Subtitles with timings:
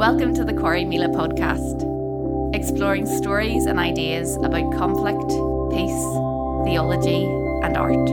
[0.00, 1.84] Welcome to the Corrymeela podcast,
[2.54, 5.28] exploring stories and ideas about conflict,
[5.74, 6.06] peace,
[6.64, 7.26] theology,
[7.62, 8.08] and art.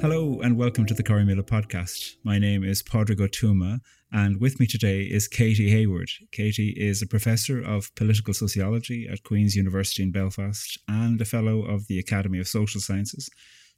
[0.00, 2.16] Hello and welcome to the Corrymeela podcast.
[2.24, 3.80] My name is Pádraig Ó Tuama,
[4.10, 6.08] and with me today is Katy Hayward.
[6.32, 11.66] Katy is a professor of political sociology at Queen's University in Belfast and a fellow
[11.66, 13.28] of the Academy of Social Sciences.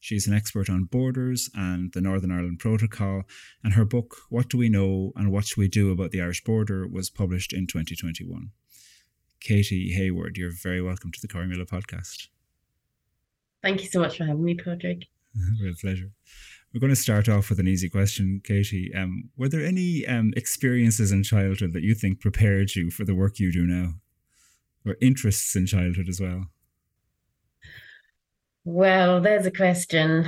[0.00, 3.22] She's an expert on borders and the Northern Ireland Protocol,
[3.64, 6.44] and her book, What Do We Know and What Should We Do About the Irish
[6.44, 8.50] Border, was published in 2021.
[9.40, 12.28] Katy Hayward, you're very welcome to the Corrymeela podcast.
[13.62, 15.06] Thank you so much for having me, Patrick.
[15.60, 16.10] Real pleasure.
[16.72, 18.92] We're going to start off with an easy question, Katy.
[18.94, 23.14] Um, were there any um, experiences in childhood that you think prepared you for the
[23.14, 23.94] work you do now,
[24.84, 26.46] or interests in childhood as well?
[28.70, 30.26] Well, there's a question.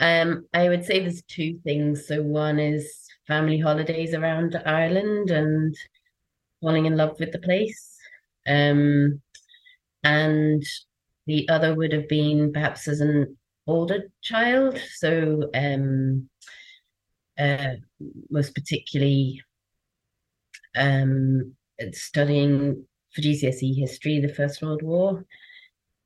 [0.00, 2.06] Um, I would say there's two things.
[2.08, 5.74] So one is family holidays around Ireland and
[6.60, 7.96] falling in love with the place.
[8.46, 9.20] Um,
[10.02, 10.62] and
[11.26, 14.78] the other would have been perhaps as an older child.
[14.96, 16.28] So um,
[17.38, 17.74] uh,
[18.30, 19.42] most particularly
[20.76, 21.54] um,
[21.92, 25.24] studying for GCSE history, the First World War.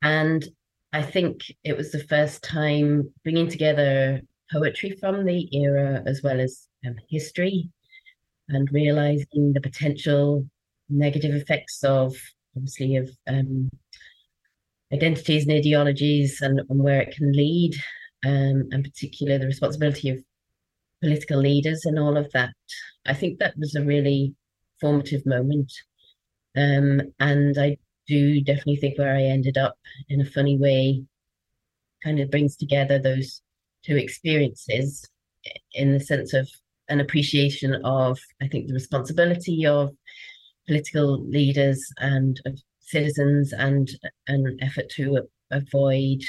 [0.02, 0.46] And
[0.92, 6.40] I think it was the first time bringing together poetry from the era as well
[6.40, 7.68] as um, history
[8.48, 10.46] and realizing the potential
[10.88, 12.16] negative effects of
[12.56, 13.68] obviously of um,
[14.92, 17.74] identities and ideologies and, and, where it can lead
[18.24, 20.24] um, and particularly the responsibility of
[21.02, 22.50] political leaders and all of that.
[23.06, 24.34] I think that was a really
[24.80, 25.72] formative moment.
[26.56, 27.76] Um, and i
[28.08, 29.76] do definitely think where I ended up
[30.08, 31.04] in a funny way
[32.02, 33.42] kind of brings together those
[33.84, 35.08] two experiences
[35.74, 36.48] in the sense of
[36.88, 39.90] an appreciation of, I think, the responsibility of
[40.66, 43.90] political leaders and of citizens and
[44.26, 46.22] an effort to avoid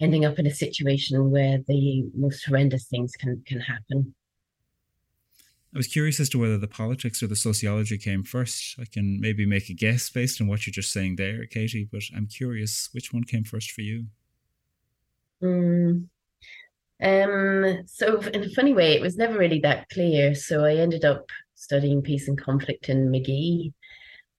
[0.00, 4.14] ending up in a situation where the most horrendous things can can happen.
[5.72, 8.76] I was curious as to whether the politics or the sociology came first.
[8.80, 12.02] I can maybe make a guess based on what you're just saying there, Katy, but
[12.14, 14.06] I'm curious which one came first for you.
[15.40, 16.08] Mm.
[17.02, 20.34] Um, so in a funny way, it was never really that clear.
[20.34, 23.72] So I ended up studying peace and conflict in Magee.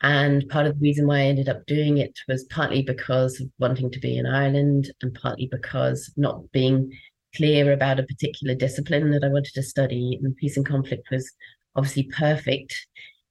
[0.02, 3.48] And part of the reason why I ended up doing it was partly because of
[3.60, 6.92] wanting to be in Ireland and partly because not being
[7.36, 10.20] clear about a particular discipline that I wanted to study.
[10.22, 11.32] And peace and conflict was
[11.76, 12.76] obviously perfect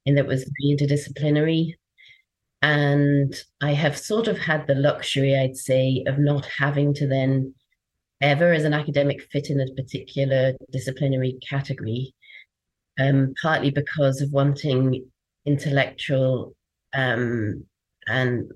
[0.06, 1.74] in that it was interdisciplinary.
[2.62, 7.54] And I have sort of had the luxury, I'd say, of not having to then
[8.20, 12.14] ever as an academic fit in a particular disciplinary category,
[12.98, 15.06] um, partly because of wanting
[15.46, 16.54] intellectual
[16.92, 17.64] um,
[18.06, 18.50] and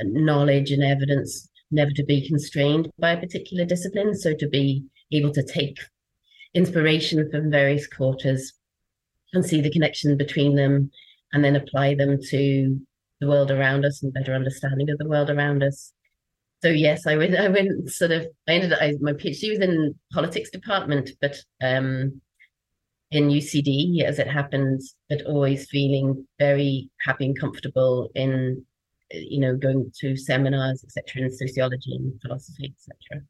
[0.00, 4.14] knowledge and evidence never to be constrained by a particular discipline.
[4.14, 5.78] So to be able to take
[6.54, 8.52] inspiration from various quarters
[9.32, 10.90] and see the connection between them
[11.32, 12.80] and then apply them to
[13.20, 15.92] the world around us and better understanding of the world around us.
[16.62, 17.34] So yes, I went.
[17.34, 18.26] I went sort of.
[18.46, 18.72] I ended.
[18.74, 22.20] I, my PhD was in politics department, but um,
[23.10, 28.64] in UCD as it happens, but always feeling very happy and comfortable in
[29.12, 33.24] you know, going to seminars, etc., in sociology and philosophy, etc.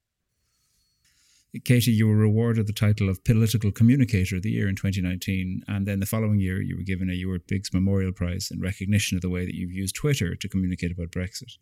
[1.65, 5.87] Katy, you were awarded the title of Political Communicator of the Year in 2019, and
[5.87, 9.21] then the following year you were given a Ewart Biggs Memorial Prize in recognition of
[9.21, 11.59] the way that you've used Twitter to communicate about Brexit.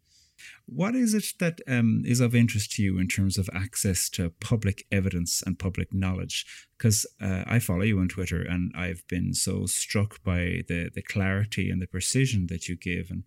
[0.67, 4.31] What is it that um, is of interest to you in terms of access to
[4.41, 6.47] public evidence and public knowledge?
[6.79, 11.03] Because uh, I follow you on Twitter and I've been so struck by the, the
[11.03, 13.11] clarity and the precision that you give.
[13.11, 13.25] And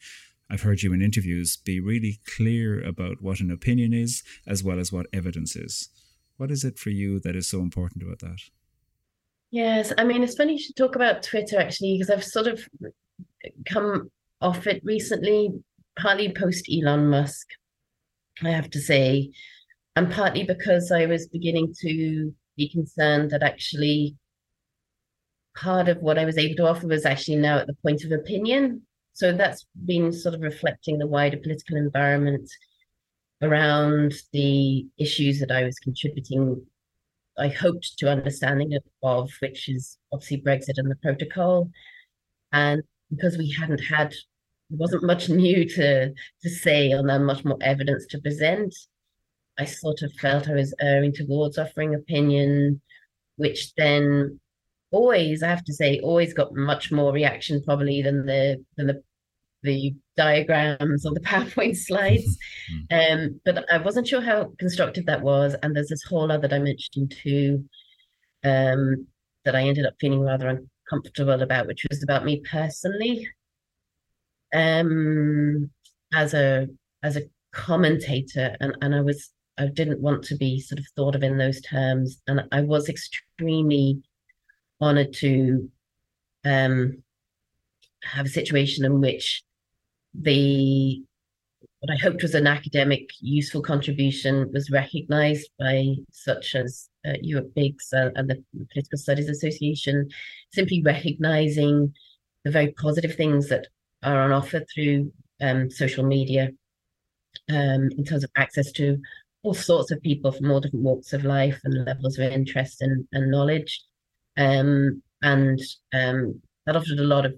[0.53, 4.77] I've heard you in interviews be really clear about what an opinion is as well
[4.77, 5.89] as what evidence is.
[6.37, 8.37] What is it for you that is so important about that?
[9.49, 12.69] Yes, I mean, it's funny you should talk about Twitter actually, because I've sort of
[13.67, 14.11] come
[14.41, 15.49] off it recently,
[15.99, 17.47] partly post Elon Musk,
[18.43, 19.31] I have to say,
[19.95, 24.17] and partly because I was beginning to be concerned that actually
[25.57, 28.11] part of what I was able to offer was actually now at the point of
[28.11, 28.83] opinion
[29.13, 32.49] so that's been sort of reflecting the wider political environment
[33.43, 36.65] around the issues that I was contributing.
[37.37, 41.69] I hoped to understanding of, which is obviously Brexit and the protocol,
[42.51, 44.11] and because we hadn't had,
[44.69, 48.75] there wasn't much new to to say, and then much more evidence to present.
[49.59, 52.81] I sort of felt I was erring towards offering opinion,
[53.35, 54.39] which then
[54.93, 59.03] always, I have to say, always got much more reaction probably than the than the
[59.63, 62.37] the diagrams or the PowerPoint slides.
[62.91, 63.23] Mm-hmm.
[63.23, 65.55] um, but I wasn't sure how constructive that was.
[65.63, 67.65] And there's this whole other dimension too
[68.43, 69.07] um,
[69.45, 73.27] that I ended up feeling rather uncomfortable about, which was about me personally.
[74.53, 75.71] Um,
[76.13, 76.67] as a
[77.01, 77.23] as a
[77.53, 81.37] commentator, and, and I was I didn't want to be sort of thought of in
[81.37, 84.01] those terms, and I was extremely
[84.83, 85.69] honored to
[86.45, 87.03] um,
[88.03, 89.43] have a situation in which
[90.13, 91.01] the
[91.79, 97.53] what I hoped was an academic useful contribution was recognized by such as uh, Ewart
[97.53, 98.41] Biggs uh, and the
[98.71, 100.07] Political Studies Association,
[100.53, 101.93] simply recognizing
[102.45, 103.67] the very positive things that
[104.01, 106.51] are on offer through um, social media
[107.49, 108.97] um, in terms of access to
[109.43, 113.05] all sorts of people from all different walks of life and levels of interest and,
[113.11, 113.83] and knowledge.
[114.37, 115.59] Um, and
[115.93, 117.33] um, that offered a lot of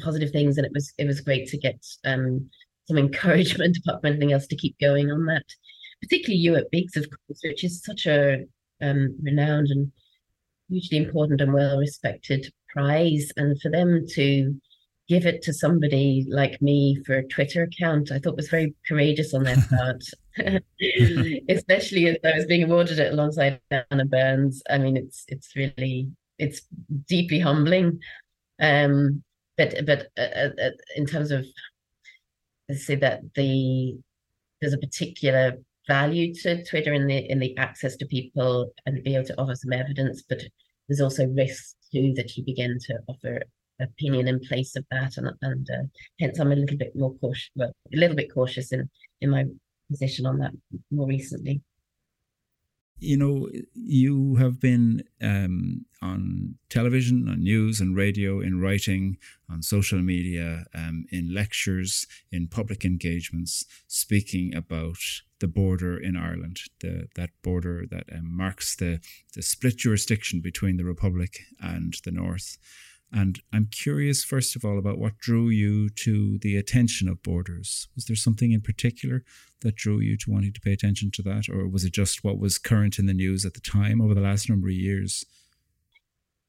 [0.00, 2.48] positive things, and it was it was great to get um,
[2.86, 5.44] some encouragement apart from anything else to keep going on that.
[6.02, 8.44] Particularly Ewart Biggs, of course, which is such a
[8.82, 9.90] um, renowned and
[10.68, 14.54] hugely important and well respected prize, and for them to
[15.08, 19.32] give it to somebody like me for a Twitter account, I thought was very courageous
[19.32, 20.02] on their part.
[21.48, 24.62] Especially as I was being awarded it alongside Anna Burns.
[24.68, 26.62] I mean, it's it's really it's
[27.08, 28.00] deeply humbling.
[28.60, 29.22] Um,
[29.56, 31.46] but but uh, uh, uh, in terms of
[32.68, 33.98] let's say that the
[34.60, 39.14] there's a particular value to Twitter in the in the access to people and be
[39.14, 40.42] able to offer some evidence, but
[40.88, 43.42] there's also risks too that you begin to offer
[43.80, 45.84] opinion in place of that, and and uh,
[46.20, 48.88] hence I'm a little bit more cautious, well, a little bit cautious in
[49.20, 49.44] in my
[49.90, 50.52] position on that
[50.90, 51.60] more recently
[52.98, 59.18] you know, you have been um, on television, on news and radio, in writing,
[59.50, 64.96] on social media, um, in lectures, in public engagements, speaking about
[65.40, 69.00] the border in Ireland, the, that border that um, marks the,
[69.34, 72.56] the split jurisdiction between the Republic and the North.
[73.16, 77.88] And I'm curious, first of all, about what drew you to the attention of borders.
[77.94, 79.24] Was there something in particular
[79.62, 82.38] that drew you to wanting to pay attention to that, or was it just what
[82.38, 85.24] was current in the news at the time over the last number of years?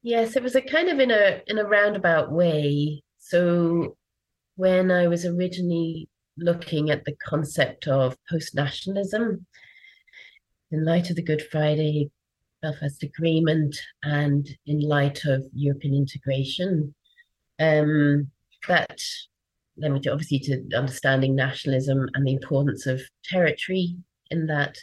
[0.02, 3.02] Yes, it was a kind of in a in a roundabout way.
[3.18, 3.96] So
[4.58, 9.46] when I was originally looking at the concept of post nationalism,
[10.70, 12.12] in light of the Good Friday
[12.62, 16.94] Belfast Agreement and in light of European integration,
[17.60, 18.30] um,
[18.68, 19.00] that
[19.80, 23.96] to obviously to understanding nationalism and the importance of territory
[24.32, 24.78] in that,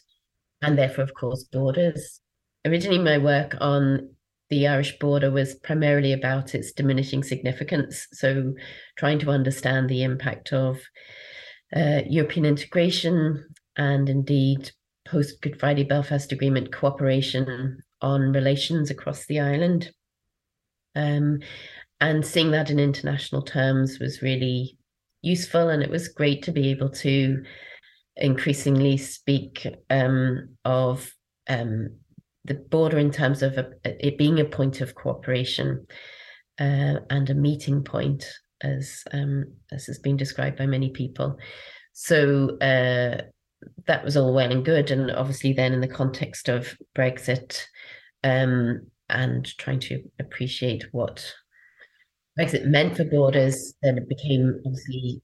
[0.63, 2.21] and therefore, of course, borders.
[2.65, 4.11] Originally, my work on
[4.51, 8.07] the Irish border was primarily about its diminishing significance.
[8.13, 8.55] So,
[8.97, 10.81] trying to understand the impact of
[11.75, 14.71] uh, European integration and indeed
[15.07, 19.91] post Good Friday Belfast Agreement cooperation on relations across the island.
[20.95, 21.41] Um,
[22.01, 24.77] and seeing that in international terms was really
[25.23, 27.43] useful, and it was great to be able to
[28.17, 31.11] increasingly speak um, of
[31.49, 31.97] um,
[32.45, 35.87] the border in terms of a, it being a point of cooperation
[36.61, 38.27] uh, and a meeting point,
[38.61, 41.39] as um, as has been described by many people.
[41.93, 43.23] So uh,
[43.87, 44.91] that was all well and good.
[44.91, 47.63] And obviously, then in the context of Brexit
[48.23, 51.33] um, and trying to appreciate what
[52.39, 55.23] Brexit meant for borders, then it became obviously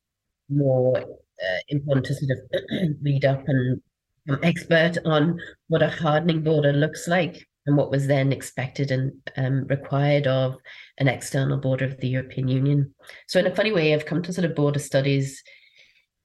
[0.48, 3.80] more uh, important to sort of read up and
[4.26, 9.12] become expert on what a hardening border looks like and what was then expected and
[9.36, 10.56] um, required of
[10.98, 12.94] an external border of the European Union.
[13.26, 15.42] So, in a funny way, I've come to sort of border studies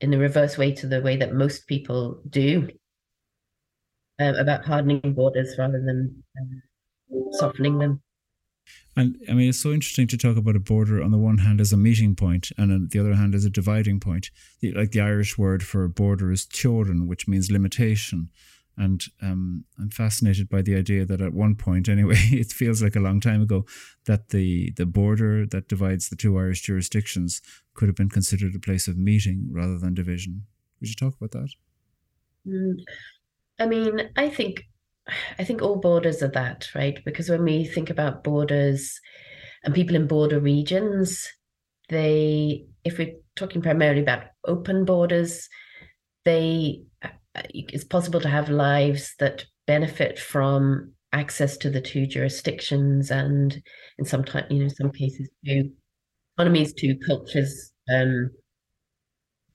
[0.05, 2.69] in the reverse way to the way that most people do
[4.19, 7.99] um, about hardening borders rather than um, softening them.
[8.95, 11.59] And I mean, it's so interesting to talk about a border on the one hand
[11.59, 14.29] as a meeting point, and on the other hand as a dividing point.
[14.61, 18.29] Like the Irish word for border is teorainn, which means limitation.
[18.77, 22.95] And um, I'm fascinated by the idea that at one point, anyway, it feels like
[22.95, 23.65] a long time ago,
[24.05, 27.41] that the, the border that divides the two Irish jurisdictions
[27.73, 30.45] could have been considered a place of meeting rather than division.
[30.79, 31.49] Would you talk about that?
[32.47, 32.83] Mm,
[33.59, 34.63] I mean, I think
[35.37, 37.03] I think all borders are that, right?
[37.05, 38.99] Because when we think about borders
[39.63, 41.31] and people in border regions,
[41.89, 45.47] they, if we're talking primarily about open borders,
[46.23, 46.83] they
[47.49, 53.61] it's possible to have lives that benefit from access to the two jurisdictions and
[53.97, 55.71] in some time, you know, some cases two
[56.37, 58.29] economies, two cultures, um,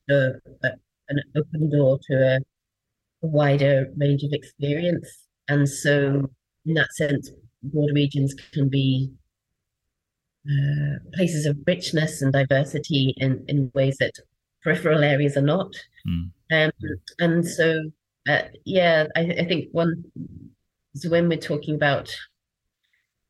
[0.08, 0.30] a,
[0.64, 0.70] a,
[1.08, 5.08] an open door to a, a wider range of experience.
[5.48, 6.30] And so,
[6.64, 7.30] in that sense,
[7.62, 9.10] border regions can be
[10.48, 14.12] uh, places of richness and diversity in, in ways that
[14.62, 15.72] peripheral areas are not.
[16.08, 16.30] Mm.
[16.50, 16.72] Um,
[17.18, 17.90] and so,
[18.28, 20.04] uh, yeah, I, I, think one,
[20.94, 22.14] so when we're talking about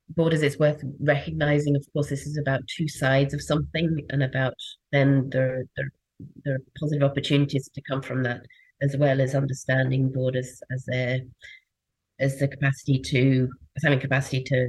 [0.08, 4.54] borders, it's worth recognizing, of course, this is about two sides of something and about
[4.92, 5.84] then the, the,
[6.44, 8.42] the positive opportunities to come from that,
[8.82, 11.20] as well as understanding borders as their
[12.18, 14.68] as the capacity to as having capacity to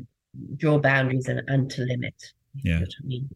[0.58, 2.16] draw boundaries and, and to limit.
[2.64, 2.80] Yeah.
[2.80, 3.30] I mean.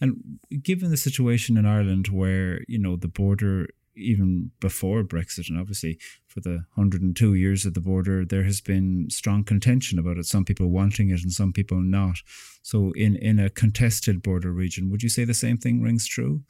[0.00, 5.58] And given the situation in Ireland where, you know, the border even before Brexit, and
[5.58, 10.26] obviously for the 102 years of the border, there has been strong contention about it.
[10.26, 12.18] Some people wanting it and some people not.
[12.62, 16.42] So, in, in a contested border region, would you say the same thing rings true?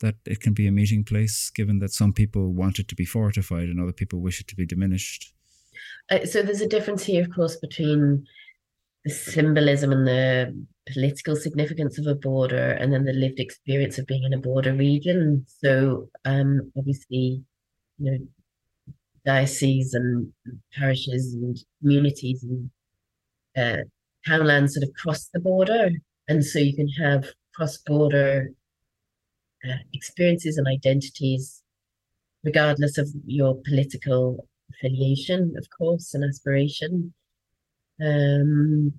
[0.00, 3.04] That it can be a meeting place, given that some people want it to be
[3.04, 5.32] fortified and other people wish it to be diminished?
[6.10, 8.26] Uh, so, there's a difference here, of course, between
[9.04, 14.06] the symbolism and the political significance of a border and then the lived experience of
[14.06, 15.44] being in a border region.
[15.46, 17.42] So um, obviously,
[17.98, 18.18] you know,
[19.24, 20.32] dioceses and
[20.74, 22.70] parishes and communities and
[23.56, 23.82] uh,
[24.26, 25.90] townlands sort of cross the border.
[26.28, 28.50] And so you can have cross-border
[29.68, 31.62] uh, experiences and identities
[32.44, 37.12] regardless of your political affiliation, of course, and aspiration.
[38.00, 38.92] Um,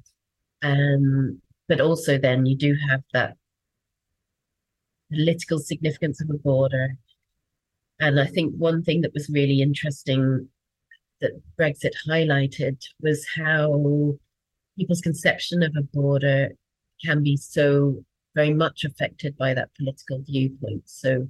[0.62, 3.38] um, but also then you do have that
[5.12, 6.98] political significance of a border.
[8.00, 10.50] And I think one thing that was really interesting
[11.22, 14.18] that Brexit highlighted was how
[14.78, 16.50] people's conception of a border
[17.06, 18.04] can be so
[18.36, 20.84] very much affected by that political viewpoint.
[20.86, 21.28] So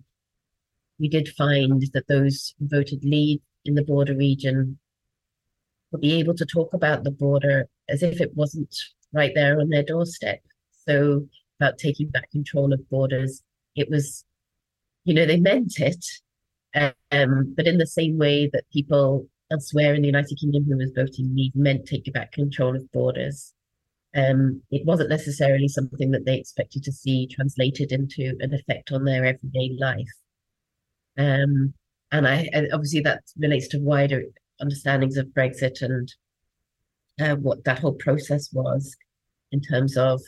[1.00, 4.80] we did find that those who voted Leave in the border region
[5.92, 8.76] would be able to talk about the border as if it wasn't
[9.14, 10.42] right there on their doorstep.
[10.88, 11.28] So
[11.60, 13.42] about taking back control of borders,
[13.76, 14.24] it was,
[15.04, 16.06] you know, they meant it,
[17.12, 20.92] um, but in the same way that people elsewhere in the United Kingdom who was
[20.92, 23.54] voting Leave meant taking back control of borders.
[24.16, 29.06] Um, it wasn't necessarily something that they expected to see translated into an effect on
[29.06, 30.08] their everyday life.
[31.18, 31.74] Um,
[32.12, 34.24] and I and obviously that relates to wider
[34.60, 36.12] understandings of Brexit and
[37.20, 38.96] uh, what that whole process was
[39.52, 40.22] in terms of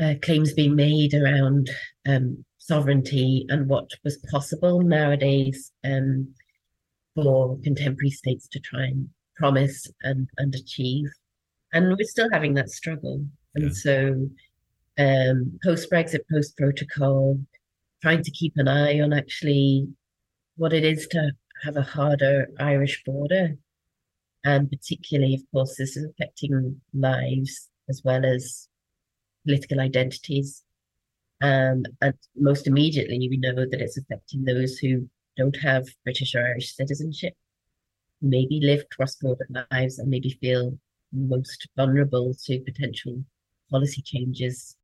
[0.00, 1.70] uh, claims being made around
[2.06, 6.28] um, sovereignty and what was possible nowadays um,
[7.14, 11.06] for contemporary states to try and promise and, and achieve.
[11.72, 13.24] And we're still having that struggle.
[13.54, 13.70] And yeah.
[13.72, 14.28] so,
[14.98, 17.38] um, post Brexit, post protocol,
[18.02, 19.88] trying to keep an eye on actually
[20.56, 23.56] what it is to have a harder Irish border.
[24.44, 28.68] And particularly, of course, this is affecting lives as well as
[29.44, 30.62] political identities.
[31.42, 36.46] Um, and most immediately, we know that it's affecting those who don't have British or
[36.46, 37.34] Irish citizenship,
[38.22, 40.78] maybe live cross border lives, and maybe feel
[41.12, 43.22] most vulnerable to potential
[43.70, 44.76] policy changes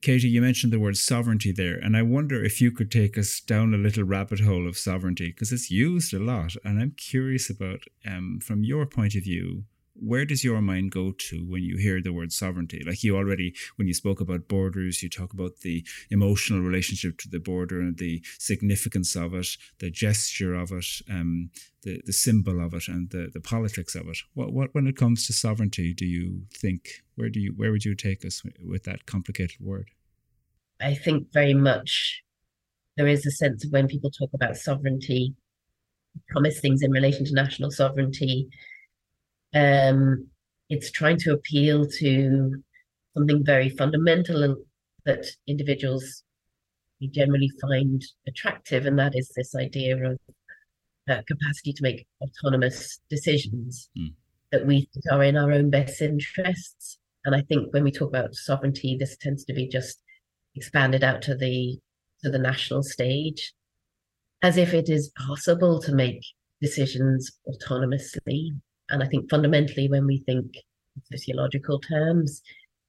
[0.00, 3.40] Katy, you mentioned the word sovereignty there, and I wonder if you could take us
[3.40, 7.50] down a little rabbit hole of sovereignty because it's used a lot, and I'm curious
[7.50, 9.64] about, um, from your point of view,
[10.00, 12.82] where does your mind go to when you hear the word sovereignty?
[12.86, 17.28] Like you already, when you spoke about borders, you talk about the emotional relationship to
[17.28, 19.48] the border and the significance of it,
[19.78, 21.50] the gesture of it, um,
[21.82, 24.18] the, the symbol of it, and the, the politics of it.
[24.34, 27.84] What, what, when it comes to sovereignty, do you think, where do you, where would
[27.84, 29.90] you take us with that complicated word?
[30.80, 32.22] I think very much
[32.96, 35.34] there is a sense of when people talk about sovereignty,
[36.30, 38.48] promise things in relation to national sovereignty,
[39.56, 40.26] um,
[40.68, 42.62] it's trying to appeal to
[43.16, 44.56] something very fundamental
[45.04, 46.22] that individuals
[47.10, 50.18] generally find attractive, and that is this idea of
[51.08, 54.12] uh, capacity to make autonomous decisions mm.
[54.50, 56.98] that we think are in our own best interests.
[57.24, 60.02] And I think when we talk about sovereignty, this tends to be just
[60.54, 61.78] expanded out to the
[62.22, 63.52] to the national stage,
[64.42, 66.22] as if it is possible to make
[66.60, 68.50] decisions autonomously
[68.90, 70.56] and I think fundamentally, when we think
[71.10, 72.42] sociological terms,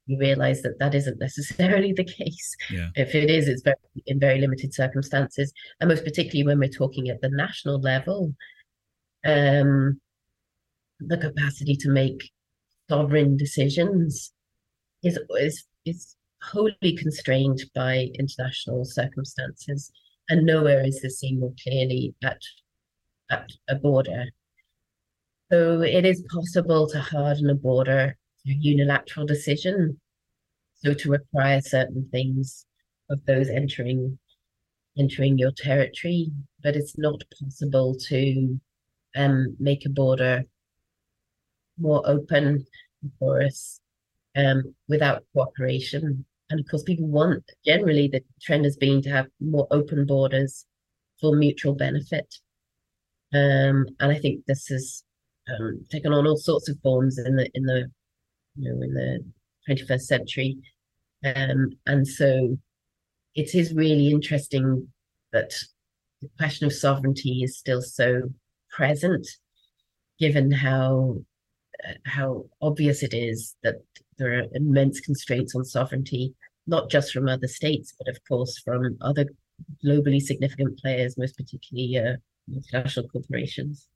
[0.06, 2.56] you realize that that isn't necessarily the case.
[2.70, 2.89] Yeah.
[2.96, 3.75] If it is, it's very
[4.06, 8.34] in very limited circumstances, and most particularly when we're talking at the national level.
[9.25, 10.00] um,
[11.00, 12.32] the capacity to make
[12.89, 14.34] sovereign decisions
[15.04, 19.92] is is is wholly constrained by international circumstances,
[20.30, 22.42] and nowhere is this seen more clearly at
[23.30, 24.25] at a border.
[25.51, 30.00] So it is possible to harden a border through unilateral decision,
[30.75, 32.66] so to require certain things
[33.10, 34.20] of those entering
[34.98, 36.32] entering your territory,
[36.63, 38.60] but it's not possible to
[39.16, 40.44] um, make a border
[41.77, 42.66] more open
[43.20, 43.80] for us
[44.36, 46.25] um, without cooperation.
[46.50, 50.66] And of course, people want generally the trend has been to have more open borders
[51.22, 52.36] for mutual benefit.
[53.34, 55.04] Um, and I think this has
[55.50, 57.89] um, taken on all sorts of forms in the in the
[58.56, 59.24] you know in the
[59.70, 60.58] 21st century.
[61.24, 62.58] Um, and so
[63.36, 64.88] it is really interesting
[65.34, 65.54] that
[66.22, 68.24] the question of sovereignty is still so
[68.70, 69.27] present,
[70.20, 71.18] given how
[71.88, 73.75] uh, how obvious it is that
[74.18, 76.34] there are immense constraints on sovereignty,
[76.66, 79.25] not just from other states, but of course from other
[79.84, 83.88] globally significant players, most particularly uh, corporations.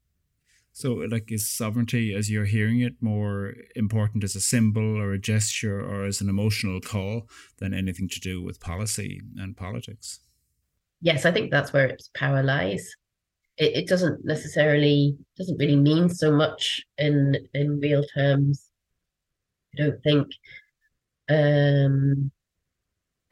[0.74, 5.18] So, like, is sovereignty, as you're hearing it, more important as a symbol or a
[5.18, 10.20] gesture or as an emotional call than anything to do with policy and politics?
[11.02, 12.94] Yes, I think that's where its power lies.
[13.58, 18.70] It, it doesn't necessarily doesn't really mean so much in in real terms.
[19.74, 20.28] I don't think.
[21.28, 22.30] Um,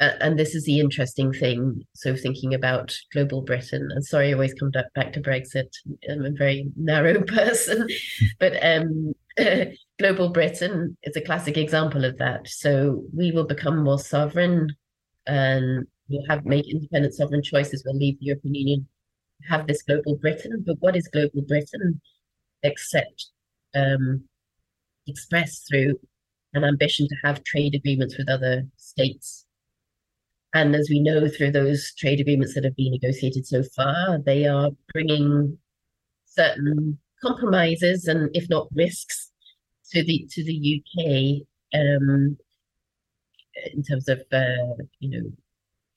[0.00, 1.82] and this is the interesting thing.
[1.94, 5.68] So thinking about global Britain, and sorry, I always come back to Brexit.
[6.10, 7.86] I'm a very narrow person,
[8.38, 9.12] but um,
[9.98, 12.48] global Britain is a classic example of that.
[12.48, 14.74] So we will become more sovereign,
[15.26, 17.82] and we'll have make independent sovereign choices.
[17.84, 18.88] We'll leave the European Union,
[19.50, 20.64] have this global Britain.
[20.66, 22.00] But what is global Britain
[22.62, 23.26] except
[23.74, 24.24] um,
[25.06, 26.00] expressed through
[26.54, 29.46] an ambition to have trade agreements with other states
[30.52, 34.46] and as we know through those trade agreements that have been negotiated so far, they
[34.46, 35.58] are bringing
[36.24, 39.30] certain compromises and, if not risks,
[39.92, 41.42] to the to the UK
[41.74, 42.36] um,
[43.72, 45.32] in terms of uh, you know,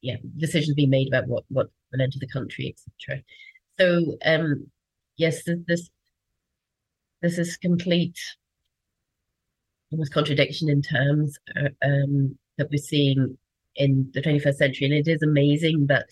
[0.01, 3.23] yeah, decisions being made about what what will enter the country, etc.
[3.79, 4.67] So um,
[5.17, 5.89] yes, this
[7.21, 8.19] this is complete
[9.91, 13.37] almost contradiction in terms uh, um, that we're seeing
[13.75, 14.85] in the 21st century.
[14.87, 16.09] And it is amazing that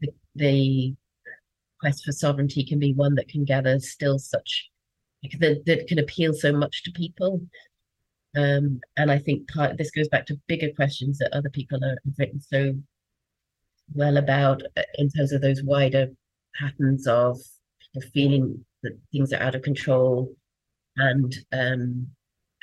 [0.00, 0.94] the, the
[1.80, 4.70] quest for sovereignty can be one that can gather still such
[5.40, 7.40] that, that can appeal so much to people.
[8.36, 11.96] Um, and I think part, this goes back to bigger questions that other people are,
[12.04, 12.74] have written so
[13.94, 16.08] well about uh, in terms of those wider
[16.56, 17.38] patterns of
[18.12, 20.34] feeling that things are out of control
[20.96, 22.08] and um,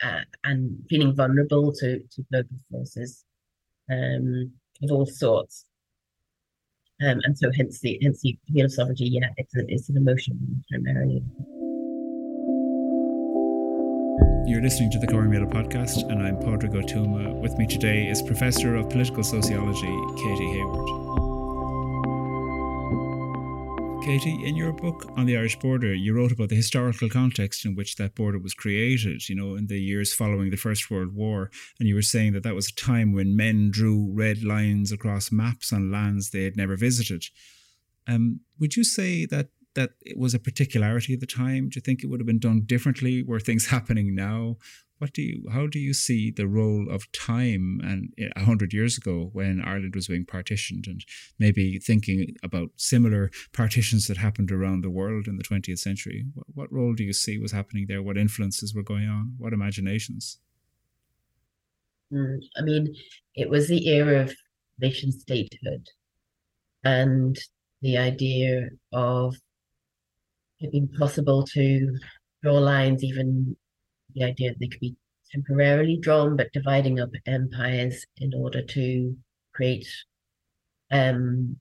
[0.03, 3.23] uh, and feeling vulnerable to, to global forces
[3.89, 4.51] um,
[4.83, 5.65] of all sorts.
[7.01, 9.97] Um, and so hence the hence the appeal of sovereignty, yeah, it's, a, it's an
[9.97, 11.23] emotion primarily.
[14.45, 17.33] You're listening to the Corrymeela podcast, and I'm Pádraig Ó Tuama.
[17.41, 21.20] With me today is Professor of Political Sociology, Katy Hayward.
[24.01, 27.75] Katy, in your book on the Irish border, you wrote about the historical context in
[27.75, 31.51] which that border was created, you know, in the years following the First World War.
[31.79, 35.31] And you were saying that that was a time when men drew red lines across
[35.31, 37.25] maps on lands they had never visited.
[38.07, 41.69] Um, would you say that that it was a particularity of the time?
[41.69, 43.21] Do you think it would have been done differently?
[43.21, 44.57] Were things happening now?
[45.01, 48.71] What do you how do you see the role of time and eh, a hundred
[48.71, 51.03] years ago when Ireland was being partitioned and
[51.39, 56.25] maybe thinking about similar partitions that happened around the world in the 20th century?
[56.35, 58.03] What, what role do you see was happening there?
[58.03, 59.33] What influences were going on?
[59.39, 60.37] What imaginations?
[62.13, 62.93] Mm, I mean
[63.35, 64.35] it was the era of
[64.79, 65.87] nation statehood
[66.83, 67.35] and
[67.81, 69.35] the idea of
[70.59, 71.97] it being possible to
[72.43, 73.55] draw lines even
[74.13, 74.95] the idea that they could be
[75.31, 79.15] temporarily drawn, but dividing up empires in order to
[79.53, 79.87] create
[80.91, 81.57] um,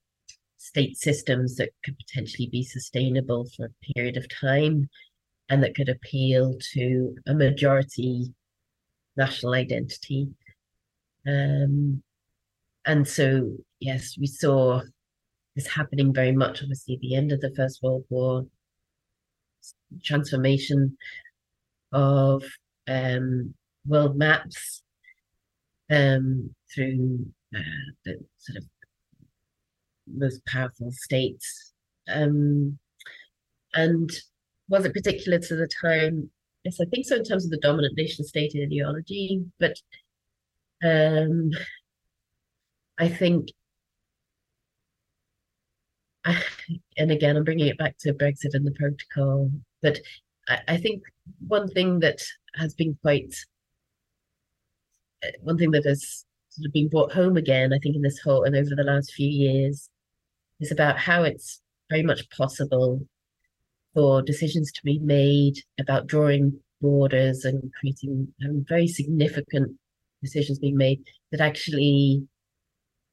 [0.56, 4.88] state systems that could potentially be sustainable for a period of time
[5.48, 8.32] and that could appeal to a majority
[9.16, 10.28] national identity.
[11.26, 12.02] Um,
[12.86, 14.82] and so, yes, we saw
[15.54, 18.46] this happening very much, obviously, at the end of the First World War,
[20.02, 20.96] transformation
[21.92, 22.42] of
[22.88, 23.54] um,
[23.86, 24.82] world maps
[25.90, 28.64] um, through uh, the sort of
[30.06, 31.72] most powerful states.
[32.08, 32.78] Um,
[33.74, 34.10] and
[34.68, 36.30] was it particular to the time?
[36.64, 39.76] Yes, I think so in terms of the dominant nation state ideology, but
[40.84, 41.50] um,
[42.98, 43.48] I think,
[46.24, 49.50] and again, I'm bringing it back to Brexit and the protocol,
[49.82, 49.98] but
[50.50, 51.02] I, I think
[51.46, 52.20] one thing that
[52.56, 53.34] has been quite,
[55.24, 58.18] uh, one thing that has sort of been brought home again, I think, in this
[58.18, 59.88] whole and over the last few years,
[60.60, 63.06] is about how it's very much possible
[63.94, 69.76] for decisions to be made about drawing borders and creating um, very significant
[70.22, 72.26] decisions being made that actually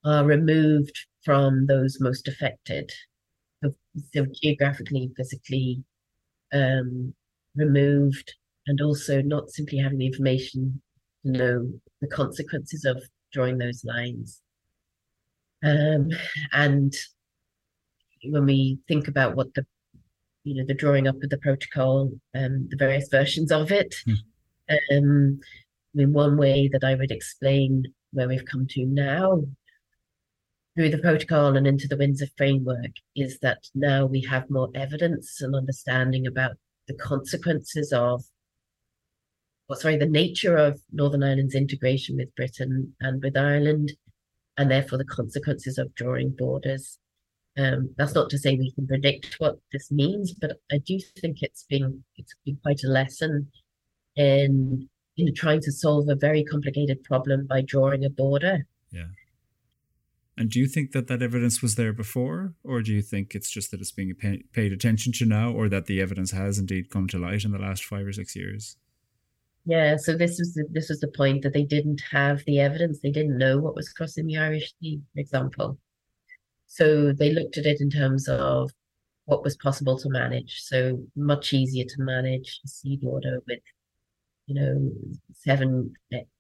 [0.05, 2.91] are removed from those most affected.
[3.63, 5.83] So, geographically, physically
[6.53, 7.13] um,
[7.57, 8.33] removed,
[8.67, 10.81] and also not simply having the information
[11.25, 14.41] to know the consequences of drawing those lines.
[15.63, 16.09] Um,
[16.53, 16.93] and
[18.23, 19.65] when we think about what the
[20.43, 24.15] you know the drawing up of the protocol, um, the various versions of it, mm.
[24.91, 29.43] um, I mean, one way that I would explain where we've come to now
[30.75, 35.41] through the protocol and into the Windsor framework is that now we have more evidence
[35.41, 36.55] and understanding about
[36.87, 38.23] the consequences of,
[39.67, 43.93] well, sorry, the nature of Northern Ireland's integration with Britain and with Ireland,
[44.57, 46.97] and therefore the consequences of drawing borders.
[47.57, 51.41] Um, that's not to say we can predict what this means, but I do think
[51.41, 53.51] it's been it's been quite a lesson
[54.15, 58.65] in in trying to solve a very complicated problem by drawing a border.
[58.91, 59.07] Yeah.
[60.37, 63.49] And do you think that that evidence was there before, or do you think it's
[63.49, 64.13] just that it's being
[64.53, 67.57] paid attention to now, or that the evidence has indeed come to light in the
[67.57, 68.77] last five or six years?
[69.65, 72.99] Yeah, so this was the, this was the point that they didn't have the evidence.
[72.99, 75.79] They didn't know what was crossing the Irish Sea, for example.
[76.67, 78.69] So they looked at it in terms of
[79.25, 80.61] what was possible to manage.
[80.61, 83.59] So much easier to manage a sea border with
[84.47, 84.91] you know,
[85.33, 85.93] seven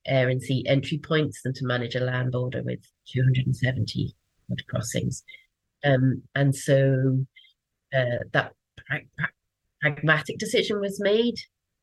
[0.05, 2.79] air and sea entry points than to manage a land border with
[3.11, 4.15] 270
[4.69, 5.23] crossings.
[5.83, 7.25] Um, and so
[7.93, 9.29] uh, that pra- pra-
[9.81, 11.35] pragmatic decision was made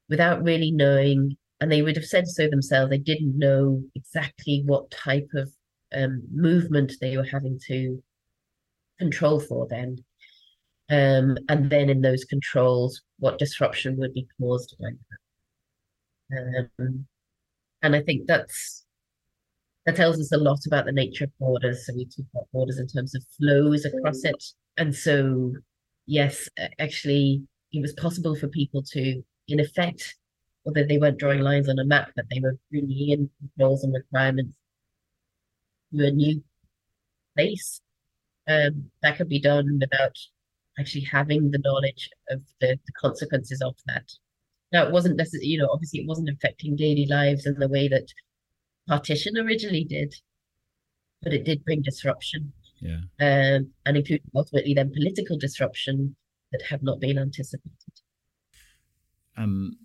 [0.08, 4.90] without really knowing, and they would have said so themselves, they didn't know exactly what
[4.90, 5.52] type of
[5.94, 8.02] um, movement they were having to
[8.98, 9.98] control for then.
[10.90, 15.18] Um, and then in those controls, what disruption would be caused by that.
[16.78, 17.06] Um,
[17.82, 18.84] and I think that's
[19.86, 21.86] that tells us a lot about the nature of borders.
[21.86, 24.42] So we talk about borders in terms of flows across it.
[24.76, 25.52] And so,
[26.06, 27.42] yes, actually,
[27.72, 30.16] it was possible for people to, in effect,
[30.64, 33.92] although they weren't drawing lines on a map, but they were bringing in controls and
[33.92, 34.56] requirements
[35.94, 36.42] to a new
[37.36, 37.80] place.
[38.48, 40.16] Um, that could be done without
[40.78, 44.10] actually having the knowledge of the, the consequences of that.
[44.82, 48.08] It wasn't necessarily, you know, obviously it wasn't affecting daily lives in the way that
[48.88, 50.14] partition originally did,
[51.22, 52.52] but it did bring disruption.
[52.80, 53.00] Yeah.
[53.20, 56.16] Um, and including ultimately then political disruption
[56.52, 57.72] that had not been anticipated.
[59.36, 59.76] Um,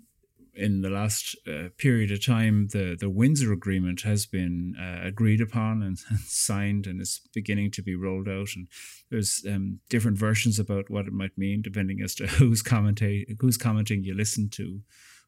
[0.59, 5.41] in the last uh, period of time, the, the Windsor Agreement has been uh, agreed
[5.41, 8.49] upon and, and, signed and is beginning to be rolled out.
[8.55, 8.67] And
[9.09, 13.57] there's um, different versions about what it might mean, depending as to who's, commentate, who's
[13.57, 14.81] commenting you listen to.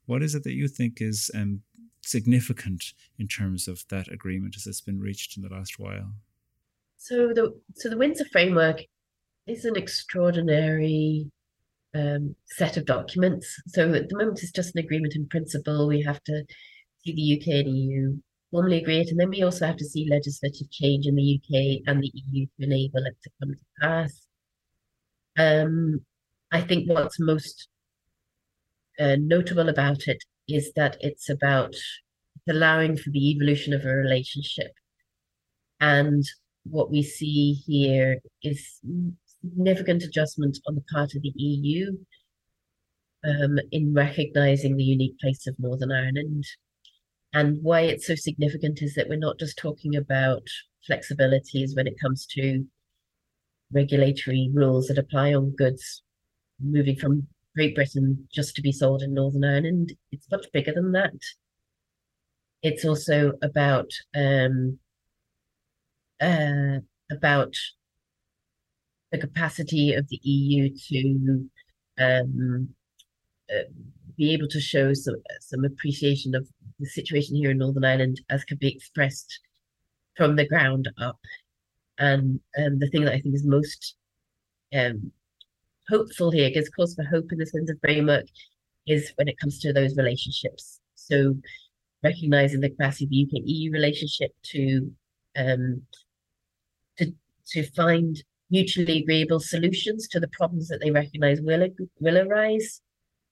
[0.05, 1.61] What is it that you think is um,
[2.01, 6.13] significant in terms of that agreement as it's been reached in the last while?
[6.97, 8.81] So the so the Windsor framework
[9.47, 11.31] is an extraordinary
[11.95, 13.61] um, set of documents.
[13.67, 15.87] So at the moment, it's just an agreement in principle.
[15.87, 16.43] We have to
[17.03, 18.17] see the UK and EU
[18.51, 21.81] formally agree it, and then we also have to see legislative change in the UK
[21.87, 24.27] and the EU to enable it to come to pass.
[25.37, 26.01] Um,
[26.51, 27.69] I think what's most
[28.99, 31.75] uh, notable about it is that it's about
[32.49, 34.71] allowing for the evolution of a relationship.
[35.79, 36.23] And
[36.63, 38.79] what we see here is
[39.41, 41.97] significant adjustment on the part of the EU
[43.23, 46.45] um, in recognizing the unique place of Northern Ireland.
[47.33, 50.43] And why it's so significant is that we're not just talking about
[50.89, 52.65] flexibilities when it comes to
[53.71, 56.03] regulatory rules that apply on goods
[56.59, 59.93] moving from Great Britain just to be sold in Northern Ireland.
[60.11, 61.13] It's much bigger than that.
[62.61, 64.77] It's also about um,
[66.21, 67.55] uh, about
[69.11, 71.49] the capacity of the EU to
[71.99, 72.69] um,
[73.53, 73.63] uh,
[74.17, 76.47] be able to show some, some appreciation of
[76.79, 79.39] the situation here in Northern Ireland as can be expressed
[80.15, 81.19] from the ground up.
[81.99, 83.95] And um, the thing that I think is most
[84.73, 85.11] um,
[85.89, 88.25] hopeful here, gives cause for hope in the sense of framework,
[88.87, 90.79] is when it comes to those relationships.
[90.95, 91.35] So
[92.03, 94.91] recognizing the capacity of the UK EU relationship to
[95.37, 95.81] um,
[96.97, 97.13] to
[97.47, 101.67] to find mutually agreeable solutions to the problems that they recognize will
[101.99, 102.81] will arise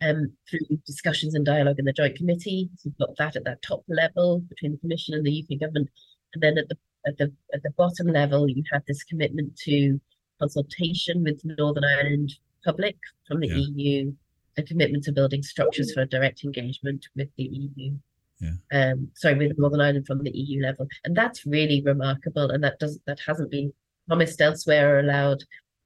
[0.02, 2.70] um, through discussions and dialogue in the Joint Committee.
[2.78, 5.90] So we've got that at that top level between the Commission and the UK government,
[6.34, 10.00] and then at the at the at the bottom level, you have this commitment to
[10.40, 13.56] consultation with Northern Ireland public from the yeah.
[13.56, 14.14] EU,
[14.58, 17.94] a commitment to building structures for direct engagement with the EU.
[18.40, 18.52] Yeah.
[18.72, 22.80] Um, sorry, with Northern Ireland from the EU level, and that's really remarkable, and that
[22.80, 23.74] does that hasn't been
[24.10, 25.40] promised elsewhere are allowed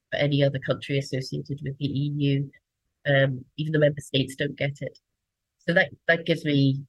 [0.10, 2.50] for any other country associated with the EU.
[3.06, 4.98] Um, even the member states don't get it,
[5.60, 6.82] so that that gives me,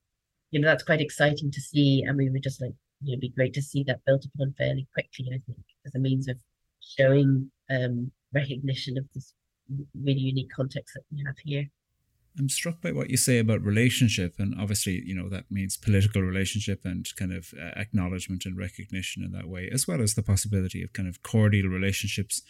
[0.51, 3.21] you know, that's quite exciting to see, and we would just like, you know, it'd
[3.21, 5.27] be great to see that built upon fairly quickly.
[5.27, 6.37] I think as a means of
[6.79, 9.33] showing um, recognition of this
[10.03, 11.69] really unique context that we have here.
[12.37, 16.21] I'm struck by what you say about relationship, and obviously, you know, that means political
[16.21, 20.23] relationship and kind of uh, acknowledgement and recognition in that way, as well as the
[20.23, 22.41] possibility of kind of cordial relationships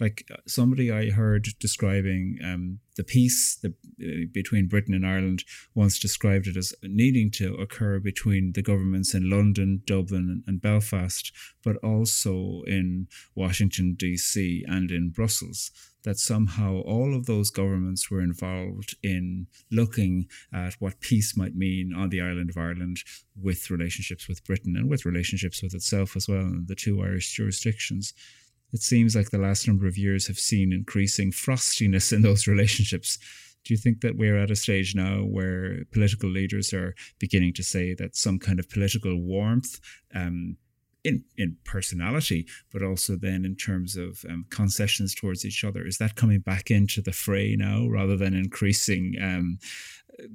[0.00, 5.44] like uh, somebody I heard describing um, the peace the, uh, between Britain and Ireland
[5.74, 11.30] once described it as needing to occur between the governments in London, Dublin, and Belfast,
[11.62, 15.70] but also in Washington, D.C., and in Brussels.
[16.04, 21.92] That somehow all of those governments were involved in looking at what peace might mean
[21.94, 23.00] on the island of Ireland
[23.38, 27.34] with relationships with Britain and with relationships with itself as well, and the two Irish
[27.34, 28.14] jurisdictions
[28.72, 33.18] it seems like the last number of years have seen increasing frostiness in those relationships.
[33.64, 37.62] Do you think that we're at a stage now where political leaders are beginning to
[37.62, 39.80] say that some kind of political warmth,
[40.14, 40.56] um,
[41.04, 45.98] in in personality, but also then in terms of um, concessions towards each other, is
[45.98, 49.58] that coming back into the fray now rather than increasing um,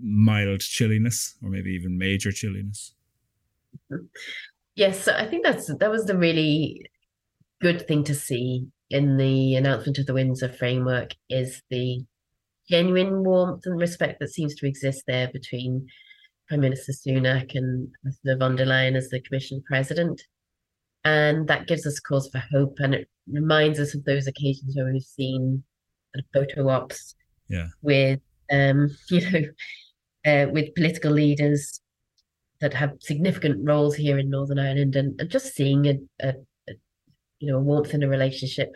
[0.01, 2.93] mild chilliness or maybe even major chilliness?
[4.75, 6.89] Yes, I think that's that was the really
[7.65, 11.99] good thing to see in the announcement of the Windsor framework is the
[12.69, 15.87] genuine warmth and respect that seems to exist there between
[16.47, 18.37] Prime Minister Sunak and Mr.
[18.37, 20.21] von der Leyen as the Commission President.
[21.05, 24.85] And that gives us cause for hope and it reminds us of those occasions where
[24.85, 25.63] we've seen
[26.35, 27.15] photo ops
[27.49, 27.69] yeah.
[27.81, 28.19] with
[28.51, 29.41] um, you know,
[30.31, 31.81] uh, with political leaders
[32.61, 36.33] that have significant roles here in Northern Ireland and, and just seeing a, a,
[37.45, 38.75] you know, warmth in a relationship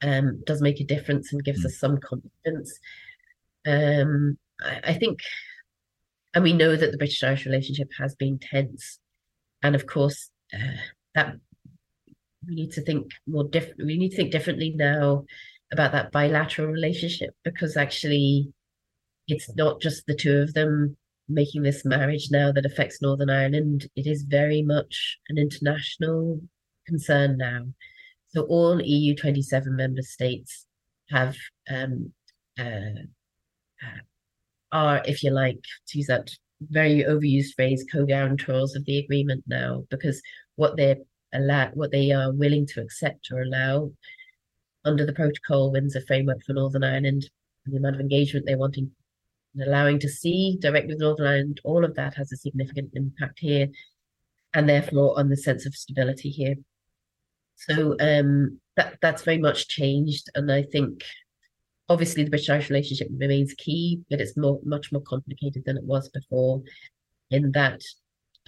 [0.00, 1.66] um, does make a difference and gives mm.
[1.66, 2.78] us some confidence.
[3.66, 5.20] Um, I, I, think,
[6.32, 8.98] and we know that the British Irish relationship has been tense,
[9.62, 10.80] and of course, uh,
[11.14, 11.36] that
[12.48, 13.84] we need to think more different.
[13.84, 15.26] We need to think differently now
[15.70, 18.54] about that bilateral relationship because actually,
[19.28, 20.96] it's not just the two of them
[21.28, 23.86] making this marriage now that affects Northern Ireland.
[23.96, 26.40] It is very much an international
[26.90, 27.62] concern now.
[28.28, 30.66] So all EU 27 member states
[31.10, 31.36] have
[31.68, 32.12] um,
[32.58, 33.02] uh,
[33.82, 34.00] uh,
[34.72, 39.84] are, if you like, to use that very overused phrase, co-guarantors of the agreement now,
[39.90, 40.20] because
[40.56, 40.98] what they're
[41.32, 43.90] allow, what they are willing to accept or allow
[44.84, 47.30] under the protocol Windsor framework for Northern Ireland,
[47.64, 48.90] and the amount of engagement they're wanting
[49.54, 53.38] and allowing to see directly with Northern Ireland, all of that has a significant impact
[53.40, 53.68] here,
[54.54, 56.54] and therefore on the sense of stability here.
[57.68, 61.04] So um, that that's very much changed, and I think
[61.90, 66.08] obviously the British-Irish relationship remains key, but it's more much more complicated than it was
[66.08, 66.62] before.
[67.30, 67.82] In that,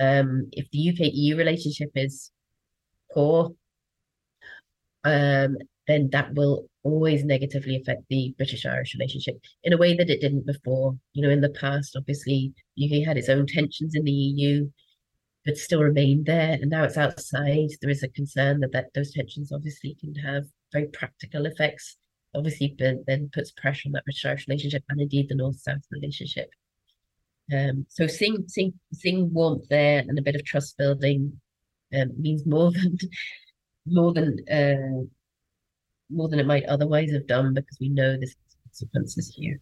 [0.00, 2.30] um, if the UK-EU relationship is
[3.12, 3.50] poor,
[5.04, 10.20] um, then that will always negatively affect the British-Irish relationship in a way that it
[10.20, 10.96] didn't before.
[11.12, 14.70] You know, in the past, obviously, UK had its own tensions in the EU
[15.44, 16.58] but still remain there.
[16.60, 17.70] And now it's outside.
[17.80, 21.96] There is a concern that, that those tensions obviously can have very practical effects.
[22.34, 26.48] Obviously, but then puts pressure on that British relationship and indeed the North South relationship.
[27.52, 31.38] Um, so seeing, seeing seeing warmth there and a bit of trust building
[31.94, 32.96] um, means more than
[33.86, 35.04] more than uh,
[36.08, 39.60] more than it might otherwise have done because we know this consequences here.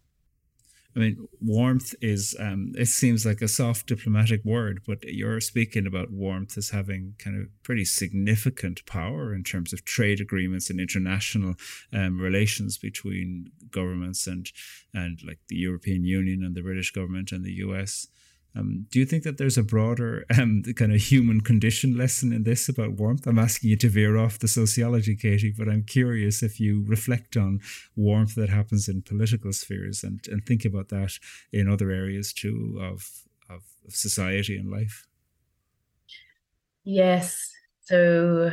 [0.95, 5.87] I mean, warmth is, um, it seems like a soft diplomatic word, but you're speaking
[5.87, 10.81] about warmth as having kind of pretty significant power in terms of trade agreements and
[10.81, 11.55] international
[11.93, 14.51] um, relations between governments and,
[14.93, 18.07] and like the European Union and the British government and the US.
[18.55, 22.43] Um, do you think that there's a broader um, kind of human condition lesson in
[22.43, 23.25] this about warmth?
[23.25, 27.37] I'm asking you to veer off the sociology, Katy, but I'm curious if you reflect
[27.37, 27.61] on
[27.95, 31.17] warmth that happens in political spheres and, and think about that
[31.53, 33.09] in other areas too of,
[33.49, 35.07] of, of society and life.
[36.83, 37.51] Yes.
[37.83, 38.51] So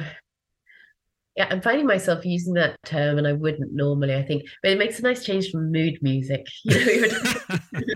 [1.39, 4.13] yeah, I'm finding myself using that term, and I wouldn't normally.
[4.13, 6.45] I think, but it makes a nice change from mood music.
[6.65, 7.09] You know,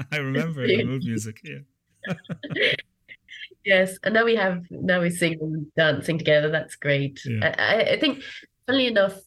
[0.13, 1.41] I remember the mood music.
[1.43, 1.59] Yeah.
[3.65, 6.51] yes, and now we have now we sing and dancing together.
[6.51, 7.21] That's great.
[7.25, 7.55] Yeah.
[7.59, 8.23] I, I think,
[8.67, 9.19] funnily enough,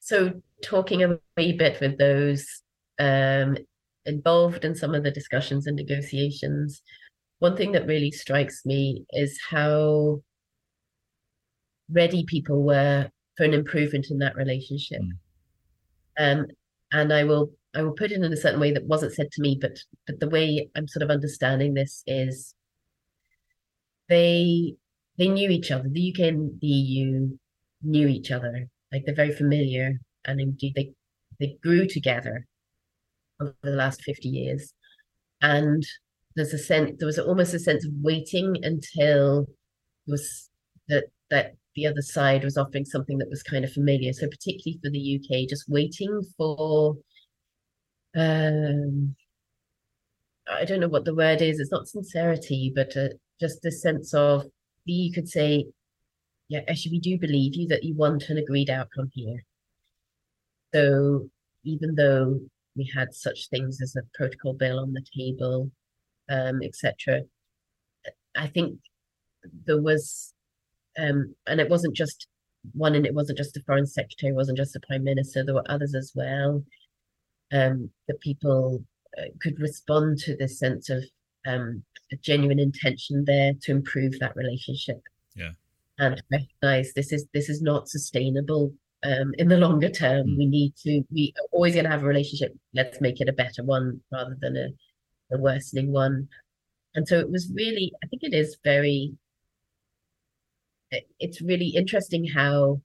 [0.00, 2.62] so talking a wee bit with those
[2.98, 3.56] um,
[4.06, 6.82] involved in some of the discussions and negotiations,
[7.38, 10.22] one thing that really strikes me is how
[11.90, 15.00] ready people were for an improvement in that relationship.
[16.18, 16.40] Mm.
[16.40, 16.46] Um,
[16.92, 19.42] and I will I will put it in a certain way that wasn't said to
[19.42, 22.54] me, but but the way I'm sort of understanding this is
[24.08, 24.74] they
[25.18, 25.88] they knew each other.
[25.88, 27.36] The UK and the EU
[27.82, 28.68] knew each other.
[28.92, 30.92] Like they're very familiar, and indeed they
[31.40, 32.46] they grew together
[33.40, 34.72] over the last fifty years.
[35.42, 35.82] And
[36.36, 39.46] there's a sense there was almost a sense of waiting until
[40.06, 40.50] was
[40.88, 44.12] that that the other side was offering something that was kind of familiar.
[44.12, 46.96] So particularly for the UK, just waiting for
[48.14, 49.16] um
[50.50, 51.58] I don't know what the word is.
[51.58, 53.08] It's not sincerity, but uh,
[53.40, 54.44] just the sense of
[54.84, 55.66] you could say,
[56.48, 59.44] yeah, actually, we do believe you that you want an agreed outcome here.
[60.74, 61.30] So
[61.64, 62.40] even though
[62.76, 65.70] we had such things as a protocol bill on the table,
[66.28, 67.22] um, etc.,
[68.36, 68.78] I think
[69.66, 70.34] there was
[70.98, 72.26] um, and it wasn't just
[72.72, 75.44] one, and it wasn't just the foreign secretary, it wasn't just the prime minister.
[75.44, 76.64] There were others as well.
[77.52, 78.82] Um, that people
[79.18, 81.04] uh, could respond to this sense of
[81.46, 85.00] um, a genuine intention there to improve that relationship.
[85.36, 85.52] Yeah,
[85.98, 88.72] and recognize this is this is not sustainable
[89.04, 90.26] um, in the longer term.
[90.26, 90.38] Mm.
[90.38, 91.04] We need to.
[91.12, 92.56] We are always going to have a relationship.
[92.74, 96.28] Let's make it a better one rather than a, a worsening one.
[96.94, 97.92] And so it was really.
[98.02, 99.14] I think it is very
[101.18, 102.80] it's really interesting how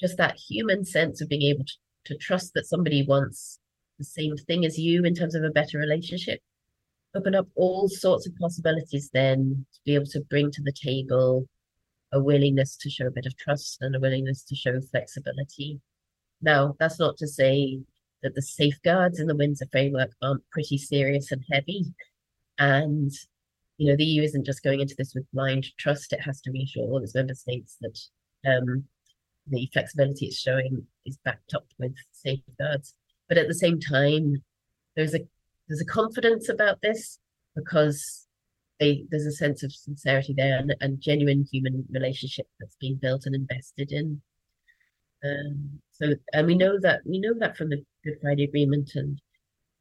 [0.00, 3.58] just that human sense of being able to, to trust that somebody wants
[3.98, 6.40] the same thing as you in terms of a better relationship
[7.16, 11.48] open up all sorts of possibilities then to be able to bring to the table
[12.12, 15.80] a willingness to show a bit of trust and a willingness to show flexibility.
[16.42, 17.80] Now, that's not to say
[18.22, 21.86] that the safeguards in the Windsor framework aren't pretty serious and heavy.
[22.58, 23.12] And
[23.78, 26.12] you know, the EU isn't just going into this with blind trust.
[26.12, 27.98] It has to reassure all its member states that
[28.48, 28.84] um,
[29.46, 32.94] the flexibility it's showing is backed up with safeguards.
[33.28, 34.42] But at the same time,
[34.94, 35.20] there's a
[35.68, 37.18] there's a confidence about this
[37.54, 38.26] because
[38.78, 43.22] they, there's a sense of sincerity there and, and genuine human relationship that's being built
[43.24, 44.20] and invested in.
[45.24, 49.20] Um, so, and we know that we know that from the Good Friday Agreement and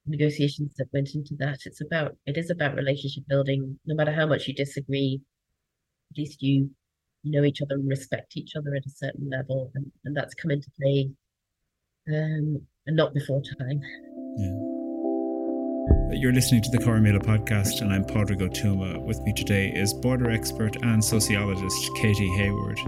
[0.07, 1.59] negotiations that went into that.
[1.65, 3.77] It's about it is about relationship building.
[3.85, 5.21] No matter how much you disagree,
[6.11, 6.69] at least you
[7.23, 10.51] know each other and respect each other at a certain level, and, and that's come
[10.51, 11.09] into play,
[12.07, 13.81] um, and not before time.
[14.37, 14.51] Yeah.
[16.11, 19.01] You're listening to the Corrymeela podcast, and I'm Pádraig Ó Tuama.
[19.03, 22.79] With me today is border expert and sociologist Katy Hayward.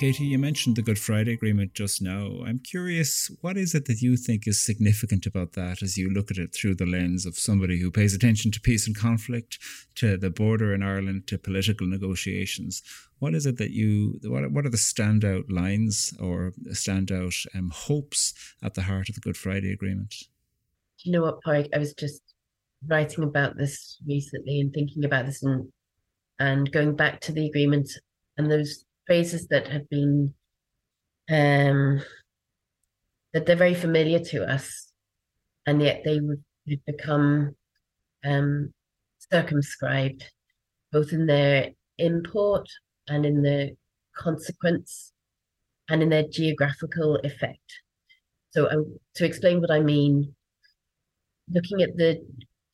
[0.00, 2.38] Katy, you mentioned the Good Friday Agreement just now.
[2.46, 6.30] I'm curious, what is it that you think is significant about that as you look
[6.30, 9.58] at it through the lens of somebody who pays attention to peace and conflict,
[9.96, 12.82] to the border in Ireland, to political negotiations?
[13.18, 18.32] What is it that you, what, what are the standout lines or standout um, hopes
[18.62, 20.14] at the heart of the Good Friday Agreement?
[20.18, 21.66] Do you know what, Park?
[21.74, 22.22] I was just
[22.88, 25.70] writing about this recently and thinking about this and
[26.38, 27.90] and going back to the agreement
[28.38, 30.32] and those phrases that have been
[31.28, 32.00] um,
[33.32, 34.92] that they're very familiar to us,
[35.66, 36.44] and yet they would
[36.86, 37.56] become
[38.24, 38.72] um,
[39.32, 40.30] circumscribed,
[40.92, 42.68] both in their import
[43.08, 43.70] and in their
[44.14, 45.12] consequence,
[45.88, 47.68] and in their geographical effect.
[48.52, 48.84] So, uh,
[49.16, 50.36] to explain what I mean,
[51.52, 52.24] looking at the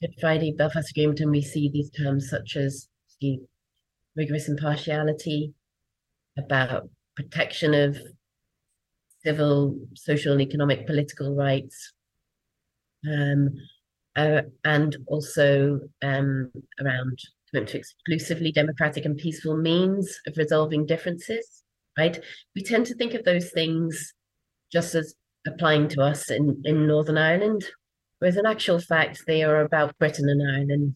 [0.03, 2.89] Good Friday Belfast Agreement, and we see these terms such as
[3.23, 3.41] the
[4.15, 5.55] rigorous impartiality,
[6.39, 7.99] about protection of
[9.25, 11.93] civil, social, and economic political rights,
[13.11, 13.51] um,
[14.15, 17.19] uh, and also um, around
[17.51, 21.63] commitment to exclusively democratic and peaceful means of resolving differences.
[21.99, 22.19] Right?
[22.55, 24.13] We tend to think of those things
[24.71, 25.15] just as
[25.47, 27.65] applying to us in, in Northern Ireland,
[28.19, 30.95] whereas in actual fact they are about Britain and Ireland.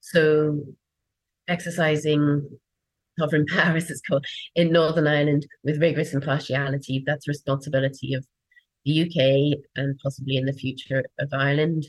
[0.00, 0.60] so
[1.48, 2.48] exercising
[3.18, 7.02] sovereign as it's called, in Northern Ireland with rigorous impartiality.
[7.06, 8.26] That's responsibility of
[8.84, 11.86] the UK and possibly in the future of Ireland,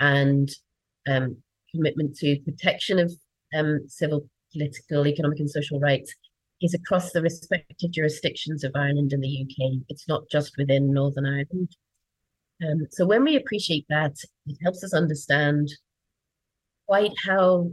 [0.00, 0.50] and
[1.06, 1.36] um,
[1.74, 3.12] commitment to protection of
[3.54, 6.14] um, civil, political, economic, and social rights
[6.60, 9.82] is across the respective jurisdictions of Ireland and the UK.
[9.88, 11.76] It's not just within Northern Ireland.
[12.64, 15.68] Um, so when we appreciate that, it helps us understand
[16.86, 17.70] quite how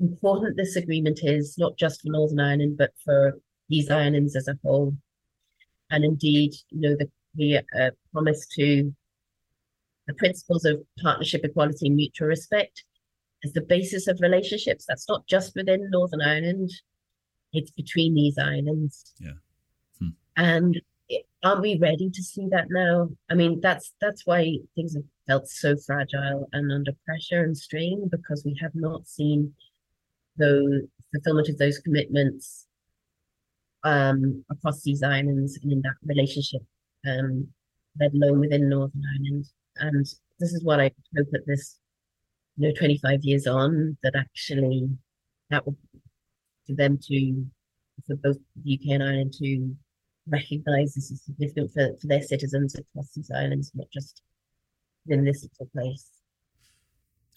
[0.00, 3.38] important this agreement is, not just for Northern Ireland, but for
[3.68, 4.94] these islands as a whole.
[5.90, 8.92] And indeed, you know, the, the uh, promise to
[10.06, 12.84] the principles of partnership, equality, and mutual respect
[13.44, 14.84] as the basis of relationships.
[14.86, 16.70] That's not just within Northern Ireland,
[17.52, 19.12] it's between these islands.
[19.20, 19.32] Yeah.
[19.98, 20.08] Hmm.
[20.36, 20.80] And
[21.42, 23.10] aren't we ready to see that now?
[23.30, 28.08] I mean, that's that's why things have felt so fragile and under pressure and strain
[28.10, 29.52] because we have not seen
[30.42, 32.66] the fulfillment of those commitments
[33.84, 36.62] um, across these islands and in that relationship,
[37.06, 37.48] um,
[38.00, 39.46] let alone within Northern Ireland.
[39.76, 40.06] And
[40.38, 41.78] this is what I hope that this,
[42.56, 44.88] you know, 25 years on, that actually
[45.50, 45.76] that will
[46.66, 47.44] for them to,
[48.06, 49.74] for both the UK and Ireland to
[50.28, 54.22] recognize this is significant for, for their citizens across these islands, not just
[55.08, 56.08] in this little place.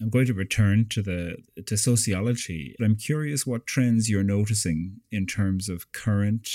[0.02, 2.76] I'm going to return to the to sociology.
[2.82, 6.50] I'm curious what trends you're noticing in terms of current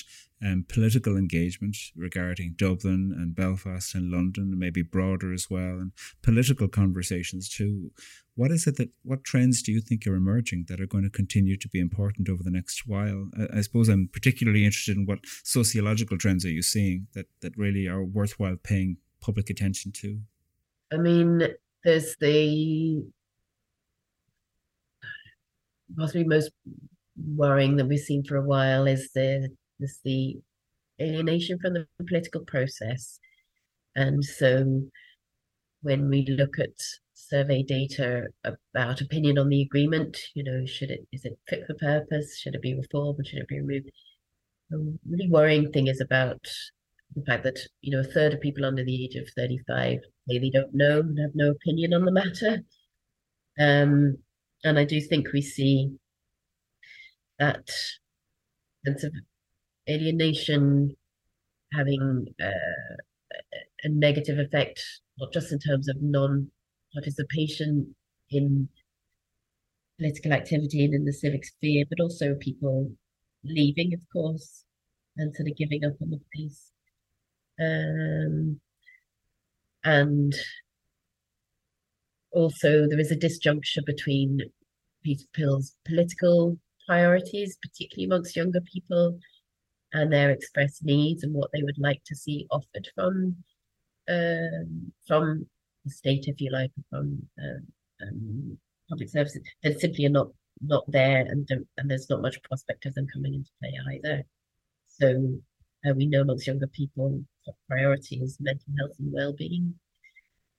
[0.44, 6.68] um, political engagement regarding Dublin and Belfast and London, maybe broader as well, and political
[6.68, 7.90] conversations too.
[8.34, 11.10] What is it that what trends do you think are emerging that are going to
[11.10, 13.30] continue to be important over the next while?
[13.38, 17.56] I, I suppose I'm particularly interested in what sociological trends are you seeing that that
[17.56, 20.20] really are worthwhile paying public attention to.
[20.92, 21.42] I mean,
[21.84, 23.04] there's the
[25.98, 26.50] possibly most
[27.36, 29.48] worrying that we've seen for a while is the
[29.80, 30.36] is the
[31.00, 33.18] alienation from the political process.
[33.96, 34.82] And so
[35.82, 36.70] when we look at
[37.14, 41.74] survey data about opinion on the agreement, you know, should it is it fit for
[41.74, 42.38] purpose?
[42.38, 43.26] Should it be reformed?
[43.26, 43.90] Should it be removed?
[44.70, 46.46] The really worrying thing is about
[47.16, 50.38] the fact that, you know, a third of people under the age of 35 say
[50.38, 52.60] they don't know and have no opinion on the matter.
[53.58, 54.18] Um,
[54.64, 55.92] and I do think we see
[57.38, 57.68] that
[58.84, 59.12] sense of
[59.88, 60.96] alienation
[61.72, 62.96] having uh,
[63.84, 64.82] a negative effect,
[65.18, 66.50] not just in terms of non
[66.92, 67.94] participation
[68.30, 68.68] in
[69.98, 72.90] political activity and in the civic sphere, but also people
[73.44, 74.64] leaving, of course,
[75.16, 76.72] and sort of giving up on the place.
[77.60, 78.60] Um,
[79.84, 80.34] and
[82.32, 84.40] also there is a disjuncture between
[85.02, 89.18] Peter Pill's political priorities, particularly amongst younger people,
[89.92, 93.36] and their expressed needs and what they would like to see offered from
[94.08, 95.46] um, from
[95.84, 98.58] the state, if you like, from uh, um,
[98.88, 100.28] public services that simply are not
[100.60, 104.24] not there, and and there's not much prospect of them coming into play either.
[104.86, 105.38] So
[105.86, 107.24] uh, we know amongst younger people,
[107.68, 109.74] priority is mental health and well-being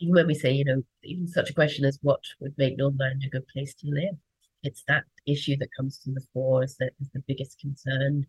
[0.01, 3.21] even when we say, you know, even such a question as what would make Northern
[3.23, 4.15] a good place to live,
[4.63, 8.25] it's that issue that comes to the fore as the, the biggest concern.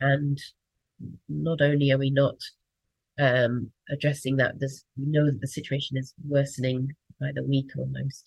[0.00, 0.38] And
[1.28, 2.36] not only are we not
[3.18, 8.26] um, addressing that, there's, we know that the situation is worsening by the week almost.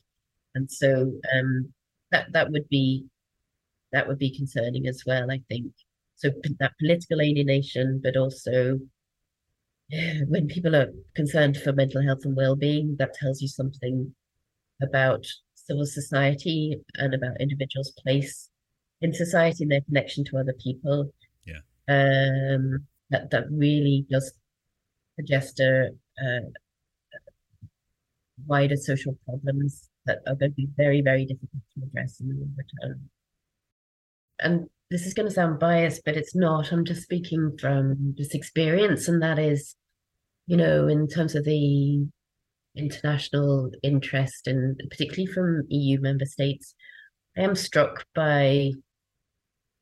[0.55, 1.71] And so um,
[2.11, 3.05] that that would be
[3.93, 5.71] that would be concerning as well, I think.
[6.15, 8.79] So that political alienation, but also
[10.27, 14.13] when people are concerned for mental health and well-being, that tells you something
[14.81, 15.25] about
[15.55, 18.49] civil society and about individuals' place
[19.01, 21.13] in society and their connection to other people.
[21.45, 21.59] Yeah.
[21.87, 24.33] Um, that that really does
[25.17, 25.89] suggest a,
[28.47, 32.35] wider social problems that are going to be very, very difficult to address in the
[32.35, 33.09] longer term.
[34.39, 36.71] And this is going to sound biased, but it's not.
[36.71, 39.75] I'm just speaking from this experience, and that is
[40.47, 42.05] you know, in terms of the
[42.75, 46.75] international interest and particularly from EU member states,
[47.37, 48.71] I am struck by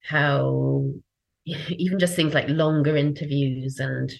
[0.02, 0.92] how
[1.46, 4.12] even just things like longer interviews and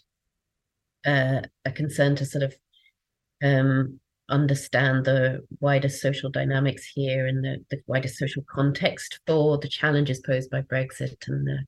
[1.06, 2.56] uh, a concern to sort of
[3.44, 9.68] um, understand the wider social dynamics here and the, the wider social context for the
[9.68, 11.60] challenges posed by Brexit and the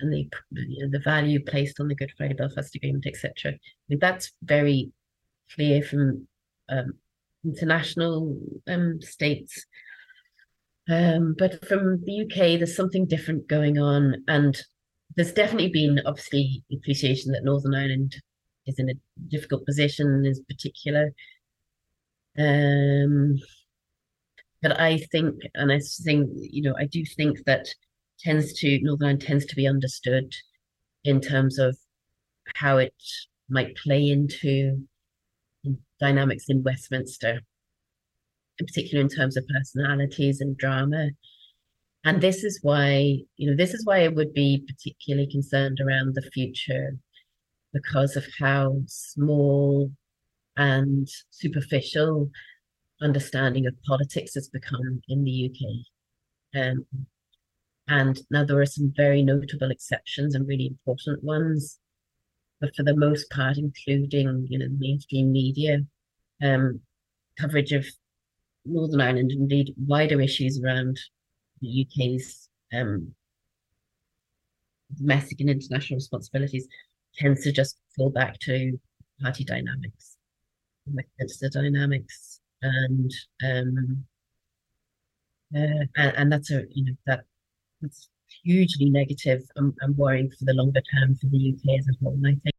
[0.00, 3.54] and the you know, the value placed on the Good Friday Belfast Agreement, etc.
[3.88, 4.92] That's very
[5.54, 6.28] clear from
[6.68, 6.94] um,
[7.44, 9.66] international um, states
[10.88, 14.58] Um, but from the UK, there's something different going on, and
[15.16, 18.16] there's definitely been obviously appreciation that Northern Ireland
[18.66, 18.94] is in a
[19.28, 21.12] difficult position in particular.
[22.38, 23.38] Um,
[24.62, 27.68] but I think, and I think, you know, I do think that
[28.20, 30.34] tends to Northern Ireland tends to be understood
[31.04, 31.76] in terms of
[32.56, 32.94] how it
[33.48, 34.86] might play into
[36.00, 37.40] dynamics in Westminster,
[38.58, 41.10] in particular in terms of personalities and drama.
[42.04, 46.14] And this is why, you know, this is why I would be particularly concerned around
[46.14, 46.96] the future
[47.72, 49.90] because of how small
[50.56, 52.30] and superficial
[53.00, 56.60] understanding of politics has become in the UK.
[56.60, 56.86] Um,
[57.88, 61.78] and now there are some very notable exceptions and really important ones,
[62.60, 65.78] but for the most part, including you know mainstream media,
[66.42, 66.80] um,
[67.38, 67.86] coverage of
[68.64, 70.98] Northern Ireland, indeed wider issues around
[71.60, 73.14] the UK's um,
[74.96, 76.68] domestic and international responsibilities
[77.16, 78.78] tends to just fall back to
[79.22, 80.16] party dynamics,
[80.86, 83.10] the dynamics, and
[83.44, 84.04] um,
[85.56, 87.24] uh, and, and that's a you know that
[87.82, 88.08] it's
[88.44, 92.14] hugely negative and, and worrying for the longer term for the UK as a whole.
[92.14, 92.54] And I think.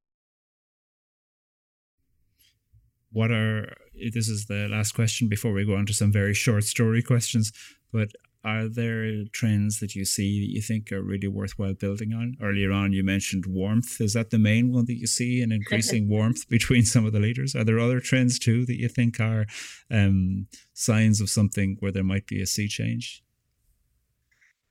[3.11, 3.75] What are
[4.13, 7.51] this is the last question before we go on to some very short story questions,
[7.91, 8.09] but
[8.43, 12.37] are there trends that you see that you think are really worthwhile building on?
[12.41, 13.99] Earlier on, you mentioned warmth.
[13.99, 17.19] Is that the main one that you see an increasing warmth between some of the
[17.19, 17.55] leaders?
[17.55, 19.45] Are there other trends too that you think are
[19.91, 23.23] um, signs of something where there might be a sea change?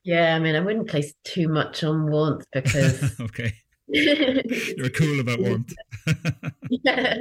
[0.09, 3.21] Yeah, I mean, I wouldn't place too much on warmth because.
[3.21, 3.53] okay.
[3.89, 5.75] You're cool about warmth.
[6.71, 7.19] yeah.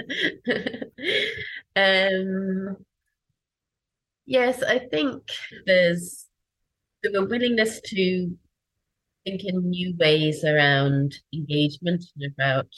[1.76, 2.78] um,
[4.26, 5.22] yes, I think
[5.66, 6.28] there's
[7.04, 8.38] a willingness to
[9.26, 12.70] think in new ways around engagement and about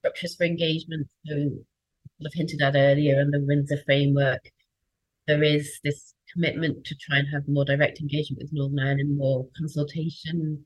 [0.00, 1.08] structures for engagement.
[1.26, 4.50] So, sort of hinted at earlier in the Windsor framework,
[5.26, 9.46] there is this commitment to try and have more direct engagement with Northern Ireland, more
[9.56, 10.64] consultation,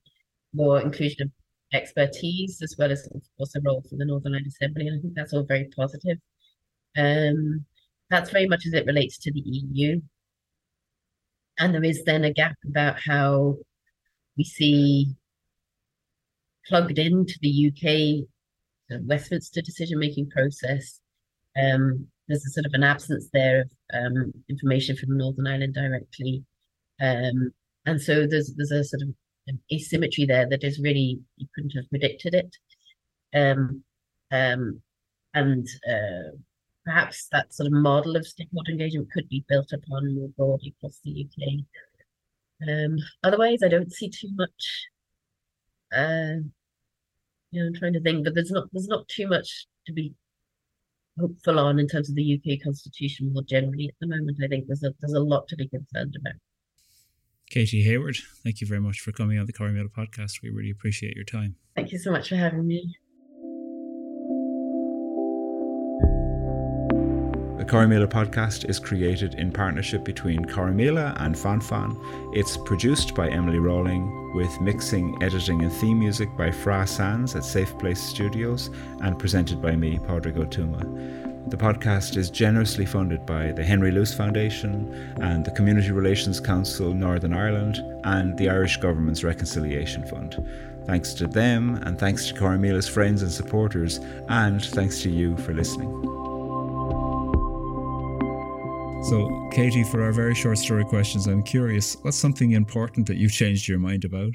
[0.53, 1.31] more inclusion of
[1.73, 4.89] expertise, as well as, of course, a role for the Northern Ireland Assembly.
[4.89, 6.19] And I think that's all very positive.
[6.97, 7.65] Um,
[8.11, 10.01] that's very much as it relates to the EU.
[11.59, 13.57] And there is then a gap about how
[14.37, 15.15] we see
[16.67, 18.27] plugged into the UK
[19.03, 21.01] Westminster decision making process
[21.61, 26.45] um, there's a sort of an absence there of um, information from Northern Ireland directly,
[27.01, 27.53] um,
[27.87, 29.09] and so there's there's a sort of
[29.73, 32.57] asymmetry there that is really you couldn't have predicted it,
[33.35, 33.83] um,
[34.31, 34.83] um,
[35.35, 36.37] and uh,
[36.85, 41.01] perhaps that sort of model of stakeholder engagement could be built upon more broadly across
[41.05, 41.65] the UK.
[42.69, 44.89] Um, otherwise, I don't see too much.
[45.95, 46.45] Uh,
[47.51, 50.13] you know, I'm trying to think, but there's not there's not too much to be
[51.19, 54.39] hopeful on in terms of the UK constitution more generally at the moment.
[54.43, 56.35] I think there's a there's a lot to be concerned about.
[57.51, 60.43] Katy Hayward, thank you very much for coming on the Corrymeela podcast.
[60.43, 61.57] We really appreciate your time.
[61.77, 62.95] Thank you so much for having me.
[67.69, 72.01] The Corrymeela podcast is created in partnership between Corrymeela and FanFan.
[72.35, 77.45] It's produced by Emily Rawling, with mixing, editing, and theme music by Fra Sands at
[77.45, 78.71] Safe Place Studios,
[79.03, 81.51] and presented by me, Pádraig Ó Tuama.
[81.51, 84.91] The podcast is generously funded by the Henry Luce Foundation
[85.21, 90.43] and the Community Relations Council Northern Ireland and the Irish Government's Reconciliation Fund.
[90.87, 94.01] Thanks to them, and thanks to Corrymeela's friends and supporters,
[94.31, 96.18] and thanks to you for listening.
[99.09, 103.33] So, Katy, for our very short story questions, I'm curious what's something important that you've
[103.33, 104.35] changed your mind about?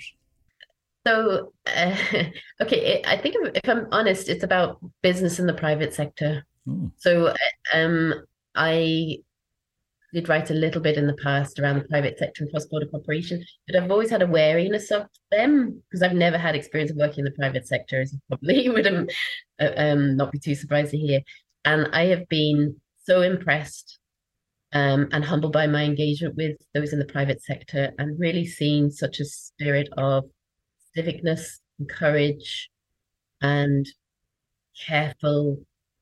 [1.05, 1.95] So, uh,
[2.61, 6.43] okay, I think if I'm honest, it's about business in the private sector.
[6.67, 6.91] Oh.
[6.97, 7.35] So,
[7.71, 9.17] um, I
[10.11, 13.45] did write a little bit in the past around the private sector and cross-border cooperation,
[13.67, 17.19] but I've always had a wariness of them because I've never had experience of working
[17.19, 19.07] in the private sector, as you probably would um,
[19.59, 21.21] um, not be too surprised to hear.
[21.63, 23.99] And I have been so impressed
[24.73, 28.89] um, and humbled by my engagement with those in the private sector and really seeing
[28.89, 30.25] such a spirit of
[30.97, 32.69] civicness and courage
[33.41, 33.85] and
[34.87, 35.57] careful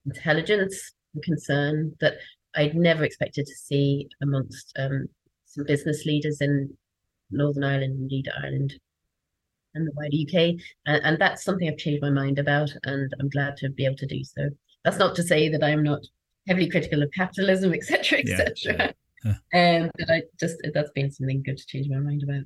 [0.06, 2.14] intelligence and concern that
[2.56, 5.08] I'd never expected to see amongst um,
[5.46, 6.76] some business leaders in
[7.30, 8.74] Northern Ireland, indeed Ireland,
[9.74, 10.62] and the wider UK.
[10.86, 13.98] And, and that's something I've changed my mind about, and I'm glad to be able
[13.98, 14.50] to do so.
[14.84, 16.02] That's not to say that I'm not
[16.48, 18.76] heavily critical of capitalism, etc., etc.
[18.78, 18.92] Yeah,
[19.24, 19.34] Huh.
[19.54, 22.44] Um, but I just that's been something good to change my mind about.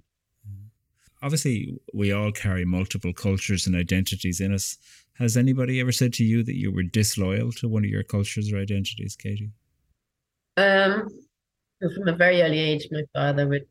[1.22, 4.78] Obviously, we all carry multiple cultures and identities in us.
[5.14, 8.52] Has anybody ever said to you that you were disloyal to one of your cultures
[8.52, 9.52] or identities, Katy?
[10.58, 11.08] Um,
[11.80, 13.66] from a very early age, my father would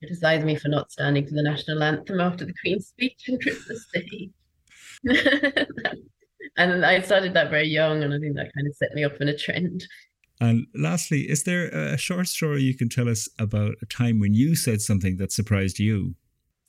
[0.00, 3.86] criticize me for not standing for the national anthem after the Queen's speech on Christmas
[3.92, 4.30] Day.
[6.56, 9.20] and I started that very young, and I think that kind of set me off
[9.20, 9.86] in a trend.
[10.40, 14.34] And lastly, is there a short story you can tell us about a time when
[14.34, 16.16] you said something that surprised you?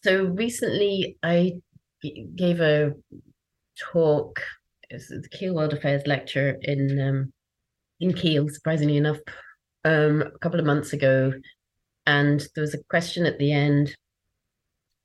[0.04, 1.54] So recently, I
[2.36, 2.92] gave a
[3.80, 4.42] talk.
[4.90, 7.34] It was the Keele World Affairs lecture in um,
[8.00, 9.18] in Keele, surprisingly enough,
[9.86, 11.34] um, a couple of months ago,
[12.06, 13.96] and there was a question at the end,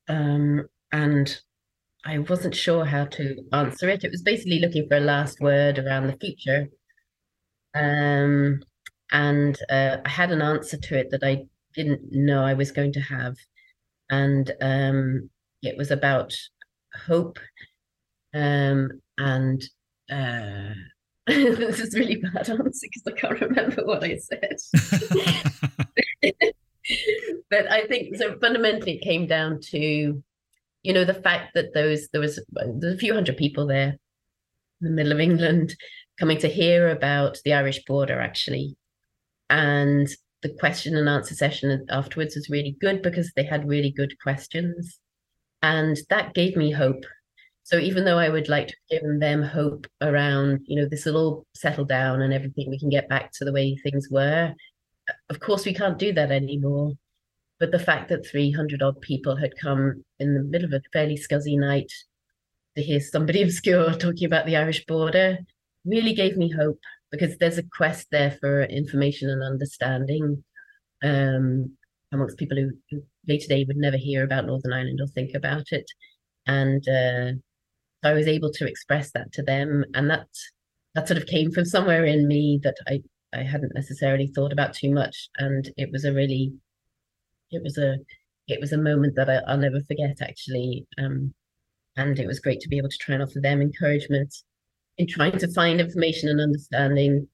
[0.08, 1.40] um, and
[2.08, 4.02] I wasn't sure how to answer it.
[4.02, 6.68] It was basically looking for a last word around the future,
[7.74, 8.62] um,
[9.12, 11.44] and uh, I had an answer to it that I
[11.74, 13.36] didn't know I was going to have,
[14.08, 15.28] and um,
[15.62, 16.32] it was about
[17.06, 17.38] hope,
[18.32, 18.88] um,
[19.18, 19.62] and
[20.10, 20.72] uh,
[21.26, 24.56] this is really bad answer because I can't remember what I said.
[27.50, 28.38] but I think so.
[28.38, 30.22] Fundamentally, it came down to,
[30.88, 33.98] you know, the fact that those there was a few hundred people there
[34.80, 35.74] in the middle of England
[36.18, 38.74] coming to hear about the Irish border actually,
[39.50, 40.08] and
[40.40, 44.98] the question and answer session afterwards was really good because they had really good questions,
[45.62, 47.04] and that gave me hope
[47.64, 51.18] so even though I would like to given them hope around, you know, this will
[51.18, 54.54] all settle down and everything, we can get back to the way things were.
[55.28, 56.92] Of course, we can't do that anymore.
[57.60, 61.16] But the fact that 300 odd people had come in the middle of a fairly
[61.16, 61.92] scuzzy night
[62.76, 65.38] to hear somebody obscure talking about the Irish border
[65.84, 66.80] really gave me hope
[67.10, 70.44] because there's a quest there for information and understanding
[71.02, 71.76] um,
[72.12, 75.34] amongst people who, who day to day would never hear about Northern Ireland or think
[75.34, 75.90] about it.
[76.46, 77.32] And uh,
[78.02, 80.26] I was able to express that to them, and that
[80.94, 83.02] that sort of came from somewhere in me that I
[83.34, 86.52] I hadn't necessarily thought about too much, and it was a really
[87.50, 87.96] it was a
[88.48, 91.34] it was a moment that I, will never forget actually, um,
[91.96, 94.34] and it was great to be able to try and offer them encouragement
[94.96, 97.28] in trying to find information and understanding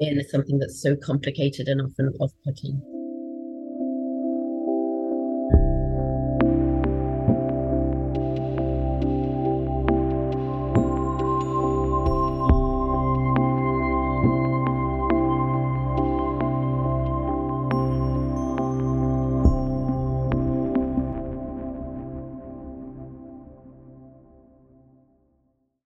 [0.00, 2.95] in something that's so complicated and often off-putting.